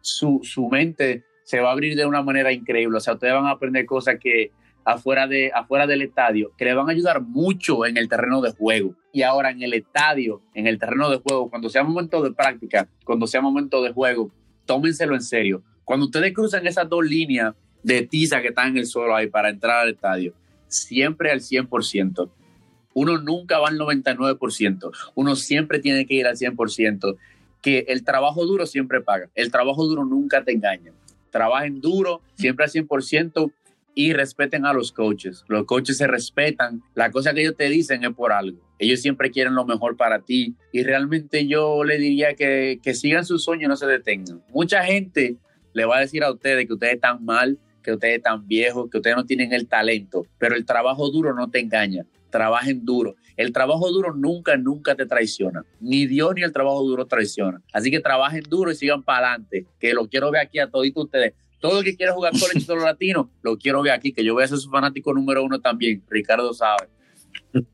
su, 0.00 0.40
su 0.42 0.68
mente 0.68 1.24
se 1.44 1.60
va 1.60 1.70
a 1.70 1.72
abrir 1.72 1.96
de 1.96 2.06
una 2.06 2.22
manera 2.22 2.52
increíble. 2.52 2.96
O 2.96 3.00
sea, 3.00 3.14
ustedes 3.14 3.34
van 3.34 3.46
a 3.46 3.50
aprender 3.50 3.84
cosas 3.86 4.16
que 4.20 4.52
afuera, 4.84 5.26
de, 5.26 5.50
afuera 5.54 5.86
del 5.86 6.02
estadio 6.02 6.52
que 6.56 6.64
le 6.64 6.74
van 6.74 6.88
a 6.88 6.92
ayudar 6.92 7.22
mucho 7.22 7.86
en 7.86 7.96
el 7.96 8.08
terreno 8.08 8.40
de 8.40 8.52
juego. 8.52 8.94
Y 9.12 9.22
ahora 9.22 9.50
en 9.50 9.62
el 9.62 9.74
estadio, 9.74 10.42
en 10.54 10.66
el 10.66 10.78
terreno 10.78 11.10
de 11.10 11.18
juego, 11.18 11.50
cuando 11.50 11.68
sea 11.68 11.84
momento 11.84 12.22
de 12.22 12.32
práctica, 12.32 12.88
cuando 13.04 13.26
sea 13.26 13.40
momento 13.40 13.82
de 13.82 13.92
juego, 13.92 14.30
tómenselo 14.64 15.14
en 15.14 15.22
serio. 15.22 15.62
Cuando 15.84 16.06
ustedes 16.06 16.32
cruzan 16.32 16.66
esas 16.66 16.88
dos 16.88 17.04
líneas 17.04 17.54
de 17.82 18.02
tiza 18.06 18.40
que 18.40 18.48
están 18.48 18.68
en 18.68 18.78
el 18.78 18.86
suelo 18.86 19.14
ahí 19.14 19.28
para 19.28 19.50
entrar 19.50 19.80
al 19.80 19.90
estadio, 19.90 20.32
siempre 20.68 21.30
al 21.30 21.40
100%. 21.40 22.30
Uno 22.94 23.18
nunca 23.18 23.58
va 23.58 23.68
al 23.68 23.78
99%. 23.78 24.90
Uno 25.14 25.36
siempre 25.36 25.78
tiene 25.78 26.06
que 26.06 26.14
ir 26.14 26.26
al 26.26 26.36
100%. 26.36 27.16
Que 27.60 27.84
el 27.88 28.04
trabajo 28.04 28.44
duro 28.44 28.66
siempre 28.66 29.00
paga. 29.00 29.28
El 29.34 29.50
trabajo 29.50 29.86
duro 29.86 30.04
nunca 30.04 30.42
te 30.42 30.52
engaña. 30.52 30.92
Trabajen 31.30 31.80
duro, 31.80 32.20
siempre 32.34 32.64
al 32.64 32.70
100% 32.70 33.52
y 33.94 34.12
respeten 34.12 34.66
a 34.66 34.72
los 34.72 34.92
coaches. 34.92 35.44
Los 35.48 35.64
coaches 35.64 35.98
se 35.98 36.06
respetan. 36.06 36.82
La 36.94 37.10
cosa 37.10 37.34
que 37.34 37.42
ellos 37.42 37.56
te 37.56 37.68
dicen 37.68 38.04
es 38.04 38.14
por 38.14 38.32
algo. 38.32 38.58
Ellos 38.78 39.00
siempre 39.00 39.30
quieren 39.30 39.54
lo 39.54 39.64
mejor 39.64 39.96
para 39.96 40.20
ti. 40.20 40.56
Y 40.72 40.82
realmente 40.82 41.46
yo 41.46 41.84
le 41.84 41.98
diría 41.98 42.34
que, 42.34 42.80
que 42.82 42.94
sigan 42.94 43.24
sus 43.24 43.44
sueños 43.44 43.68
no 43.68 43.76
se 43.76 43.86
detengan. 43.86 44.42
Mucha 44.52 44.84
gente 44.84 45.36
le 45.72 45.84
va 45.84 45.98
a 45.98 46.00
decir 46.00 46.24
a 46.24 46.32
ustedes 46.32 46.66
que 46.66 46.72
ustedes 46.72 46.94
están 46.94 47.24
mal, 47.24 47.58
que 47.82 47.92
ustedes 47.92 48.16
están 48.16 48.46
viejos, 48.46 48.90
que 48.90 48.98
ustedes 48.98 49.16
no 49.16 49.26
tienen 49.26 49.52
el 49.52 49.66
talento, 49.66 50.26
pero 50.38 50.54
el 50.54 50.64
trabajo 50.64 51.10
duro 51.10 51.34
no 51.34 51.50
te 51.50 51.60
engaña. 51.60 52.04
Trabajen 52.32 52.84
duro. 52.84 53.14
El 53.36 53.52
trabajo 53.52 53.88
duro 53.92 54.12
nunca, 54.12 54.56
nunca 54.56 54.96
te 54.96 55.06
traiciona. 55.06 55.64
Ni 55.78 56.06
Dios 56.06 56.34
ni 56.34 56.42
el 56.42 56.52
trabajo 56.52 56.82
duro 56.82 57.06
traiciona. 57.06 57.62
Así 57.72 57.92
que 57.92 58.00
trabajen 58.00 58.42
duro 58.48 58.72
y 58.72 58.74
sigan 58.74 59.04
para 59.04 59.28
adelante. 59.28 59.66
Que 59.78 59.94
lo 59.94 60.08
quiero 60.08 60.32
ver 60.32 60.40
aquí 60.40 60.58
a 60.58 60.68
todos 60.68 60.88
ustedes 60.92 61.34
todo 61.62 61.78
el 61.78 61.84
que 61.84 61.96
quiera 61.96 62.12
jugar 62.12 62.32
con 62.32 62.50
el 62.52 62.58
título 62.58 62.84
latino, 62.84 63.30
lo 63.40 63.56
quiero 63.56 63.80
ver 63.80 63.92
aquí, 63.92 64.12
que 64.12 64.24
yo 64.24 64.34
voy 64.34 64.42
a 64.42 64.48
ser 64.48 64.58
su 64.58 64.68
fanático 64.68 65.14
número 65.14 65.42
uno 65.42 65.60
también. 65.60 66.02
Ricardo 66.10 66.52
sabe. 66.52 66.88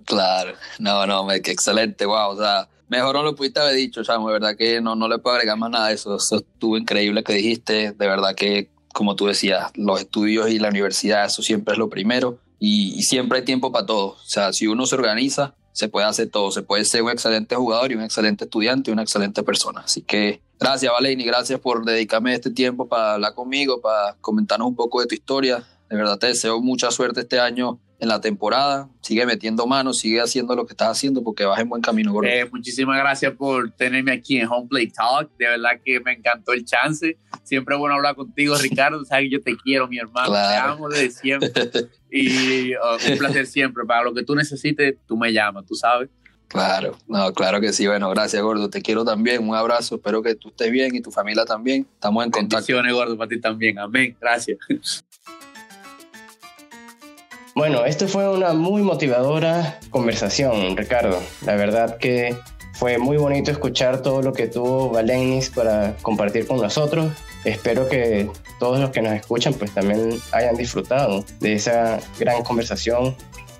Claro, 0.04 0.52
no, 0.78 1.06
no, 1.06 1.26
qué 1.42 1.50
excelente, 1.50 2.04
wow, 2.04 2.30
o 2.30 2.36
sea, 2.36 2.68
mejor 2.88 3.14
no 3.14 3.22
lo 3.22 3.34
pudiste 3.34 3.60
haber 3.60 3.74
dicho, 3.74 4.02
Chamo, 4.02 4.28
de 4.28 4.34
verdad 4.34 4.56
que 4.56 4.80
no, 4.80 4.94
no 4.94 5.08
le 5.08 5.18
puedo 5.18 5.36
agregar 5.36 5.56
más 5.56 5.70
nada 5.70 5.88
de 5.88 5.94
eso, 5.94 6.16
eso 6.16 6.36
estuvo 6.36 6.76
increíble 6.76 7.22
que 7.22 7.32
dijiste, 7.32 7.92
de 7.92 8.06
verdad 8.08 8.34
que, 8.34 8.70
como 8.92 9.14
tú 9.14 9.26
decías, 9.26 9.70
los 9.74 10.00
estudios 10.00 10.50
y 10.50 10.58
la 10.58 10.68
universidad, 10.68 11.26
eso 11.26 11.42
siempre 11.42 11.72
es 11.72 11.78
lo 11.78 11.88
primero, 11.88 12.38
y, 12.58 12.94
y 12.98 13.02
siempre 13.02 13.38
hay 13.38 13.44
tiempo 13.44 13.72
para 13.72 13.86
todo, 13.86 14.06
o 14.08 14.24
sea, 14.24 14.52
si 14.52 14.66
uno 14.66 14.86
se 14.86 14.94
organiza, 14.94 15.54
se 15.72 15.88
puede 15.88 16.06
hacer 16.06 16.30
todo, 16.30 16.50
se 16.50 16.62
puede 16.62 16.84
ser 16.84 17.02
un 17.02 17.10
excelente 17.10 17.54
jugador 17.54 17.92
y 17.92 17.94
un 17.94 18.02
excelente 18.02 18.44
estudiante 18.44 18.90
y 18.90 18.92
una 18.92 19.02
excelente 19.02 19.42
persona, 19.42 19.82
así 19.82 20.02
que 20.02 20.40
Gracias, 20.60 20.92
Valeni, 20.92 21.24
gracias 21.24 21.60
por 21.60 21.84
dedicarme 21.84 22.34
este 22.34 22.50
tiempo 22.50 22.88
para 22.88 23.14
hablar 23.14 23.34
conmigo, 23.34 23.80
para 23.80 24.16
comentarnos 24.20 24.66
un 24.66 24.74
poco 24.74 25.00
de 25.00 25.06
tu 25.06 25.14
historia. 25.14 25.62
De 25.88 25.96
verdad 25.96 26.18
te 26.18 26.26
deseo 26.26 26.60
mucha 26.60 26.90
suerte 26.90 27.20
este 27.20 27.38
año 27.38 27.78
en 27.98 28.08
la 28.08 28.20
temporada. 28.20 28.88
Sigue 29.00 29.26
metiendo 29.26 29.66
manos, 29.66 29.98
sigue 29.98 30.20
haciendo 30.20 30.54
lo 30.54 30.66
que 30.66 30.72
estás 30.72 30.88
haciendo 30.88 31.22
porque 31.22 31.44
vas 31.44 31.60
en 31.60 31.68
buen 31.68 31.82
camino, 31.82 32.22
eh, 32.22 32.48
muchísimas 32.50 32.98
gracias 32.98 33.32
por 33.32 33.70
tenerme 33.72 34.12
aquí 34.12 34.38
en 34.38 34.48
Home 34.48 34.68
Play 34.68 34.88
Talk. 34.88 35.30
De 35.38 35.46
verdad 35.46 35.70
que 35.84 36.00
me 36.00 36.12
encantó 36.12 36.52
el 36.52 36.64
chance. 36.64 37.18
Siempre 37.42 37.74
es 37.74 37.78
bueno 37.78 37.96
hablar 37.96 38.14
contigo, 38.14 38.54
Ricardo. 38.60 39.04
Sabes 39.04 39.24
que 39.24 39.30
yo 39.30 39.42
te 39.42 39.56
quiero, 39.56 39.88
mi 39.88 39.98
hermano. 39.98 40.32
Te 40.32 40.56
amo 40.56 40.88
desde 40.88 41.10
siempre. 41.10 41.50
y 42.10 42.74
uh, 42.74 43.12
un 43.12 43.18
placer 43.18 43.46
siempre. 43.46 43.84
Para 43.84 44.04
lo 44.04 44.14
que 44.14 44.22
tú 44.22 44.34
necesites, 44.34 44.96
tú 45.06 45.16
me 45.16 45.32
llamas, 45.32 45.66
tú 45.66 45.74
sabes. 45.74 46.08
Claro, 46.48 46.96
no, 47.06 47.32
claro 47.34 47.60
que 47.60 47.74
sí. 47.74 47.86
Bueno, 47.86 48.08
gracias, 48.10 48.42
Gordo. 48.42 48.70
Te 48.70 48.80
quiero 48.80 49.04
también. 49.04 49.46
Un 49.46 49.54
abrazo. 49.54 49.96
Espero 49.96 50.22
que 50.22 50.34
tú 50.34 50.48
estés 50.48 50.70
bien 50.70 50.94
y 50.94 51.00
tu 51.02 51.10
familia 51.10 51.44
también. 51.44 51.86
Estamos 51.94 52.24
en 52.24 52.30
contacto. 52.30 52.56
Bendiciones, 52.56 52.94
Gordo, 52.94 53.18
para 53.18 53.28
ti 53.28 53.40
también. 53.40 53.78
Amén. 53.78 54.16
Gracias. 54.18 55.04
Bueno, 57.58 57.84
esto 57.84 58.06
fue 58.06 58.28
una 58.28 58.52
muy 58.52 58.82
motivadora 58.82 59.80
conversación, 59.90 60.76
Ricardo. 60.76 61.20
La 61.44 61.56
verdad 61.56 61.98
que 61.98 62.36
fue 62.74 62.98
muy 62.98 63.16
bonito 63.16 63.50
escuchar 63.50 64.00
todo 64.00 64.22
lo 64.22 64.32
que 64.32 64.46
tuvo 64.46 64.90
Valenis 64.90 65.50
para 65.50 65.96
compartir 66.02 66.46
con 66.46 66.60
nosotros. 66.60 67.12
Espero 67.42 67.88
que 67.88 68.30
todos 68.60 68.78
los 68.78 68.90
que 68.90 69.02
nos 69.02 69.12
escuchan 69.12 69.54
pues 69.54 69.74
también 69.74 70.20
hayan 70.30 70.54
disfrutado 70.54 71.24
de 71.40 71.54
esa 71.54 71.98
gran 72.20 72.44
conversación 72.44 73.16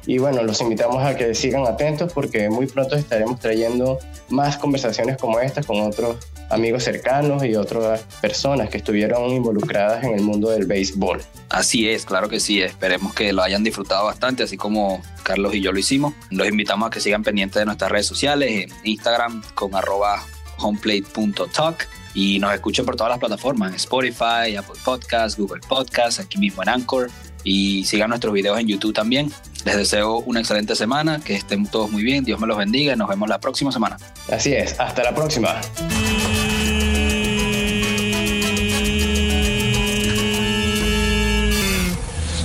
y 0.09 0.16
bueno, 0.16 0.42
los 0.42 0.62
invitamos 0.62 1.05
a 1.05 1.14
que 1.14 1.35
sigan 1.35 1.66
atentos 1.66 2.11
porque 2.14 2.49
muy 2.49 2.66
pronto 2.66 2.97
estaremos 2.97 3.38
trayendo 3.40 3.99
más 4.31 4.57
conversaciones 4.57 5.18
como 5.18 5.38
estas 5.38 5.66
con 5.66 5.83
otros 5.83 6.16
amigos 6.49 6.85
cercanos 6.85 7.44
y 7.44 7.55
otras 7.57 8.05
personas 8.23 8.71
que 8.71 8.79
estuvieron 8.79 9.29
involucradas 9.29 10.03
en 10.03 10.14
el 10.14 10.23
mundo 10.23 10.49
del 10.49 10.64
béisbol. 10.64 11.21
Así 11.51 11.90
es, 11.90 12.07
claro 12.07 12.31
que 12.31 12.40
sí. 12.40 12.62
Esperemos 12.62 13.12
que 13.12 13.35
lo 13.35 13.42
hayan 13.42 13.62
disfrutado 13.62 14.07
bastante, 14.07 14.44
así 14.44 14.57
como 14.57 15.03
Carlos 15.25 15.55
y 15.55 15.61
yo 15.61 15.73
lo 15.73 15.79
hicimos. 15.79 16.14
Los 16.31 16.49
invitamos 16.49 16.87
a 16.87 16.90
que 16.90 17.01
sigan 17.01 17.23
pendientes 17.23 17.61
de 17.61 17.66
nuestras 17.66 17.92
redes 17.92 18.07
sociales, 18.07 18.64
en 18.64 18.73
Instagram 18.85 19.42
con 19.55 19.75
arroba 19.75 20.25
homeplate.talk 20.57 21.87
y 22.14 22.38
nos 22.38 22.55
escuchen 22.55 22.87
por 22.87 22.97
todas 22.97 23.11
las 23.11 23.18
plataformas, 23.18 23.75
Spotify, 23.75 24.57
Apple 24.57 24.81
Podcasts, 24.83 25.38
Google 25.38 25.61
Podcasts, 25.68 26.18
aquí 26.18 26.38
mismo 26.38 26.62
en 26.62 26.71
Anchor 26.71 27.11
y 27.48 27.84
sigan 27.84 28.11
nuestros 28.11 28.34
videos 28.34 28.58
en 28.61 28.66
YouTube 28.66 28.92
también. 28.92 29.32
Les 29.64 29.76
deseo 29.76 30.18
una 30.18 30.40
excelente 30.40 30.76
semana, 30.76 31.20
que 31.20 31.34
estén 31.34 31.66
todos 31.66 31.90
muy 31.90 32.02
bien, 32.02 32.24
Dios 32.24 32.38
me 32.38 32.46
los 32.46 32.58
bendiga 32.58 32.92
y 32.92 32.96
nos 32.96 33.08
vemos 33.08 33.28
la 33.28 33.40
próxima 33.40 33.72
semana. 33.72 33.96
Así 34.30 34.52
es, 34.52 34.78
hasta 34.78 35.02
la 35.02 35.14
próxima. 35.14 35.61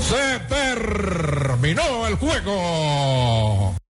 Se 0.08 0.40
terminó 0.48 2.08
el 2.08 2.16
juego. 2.16 3.73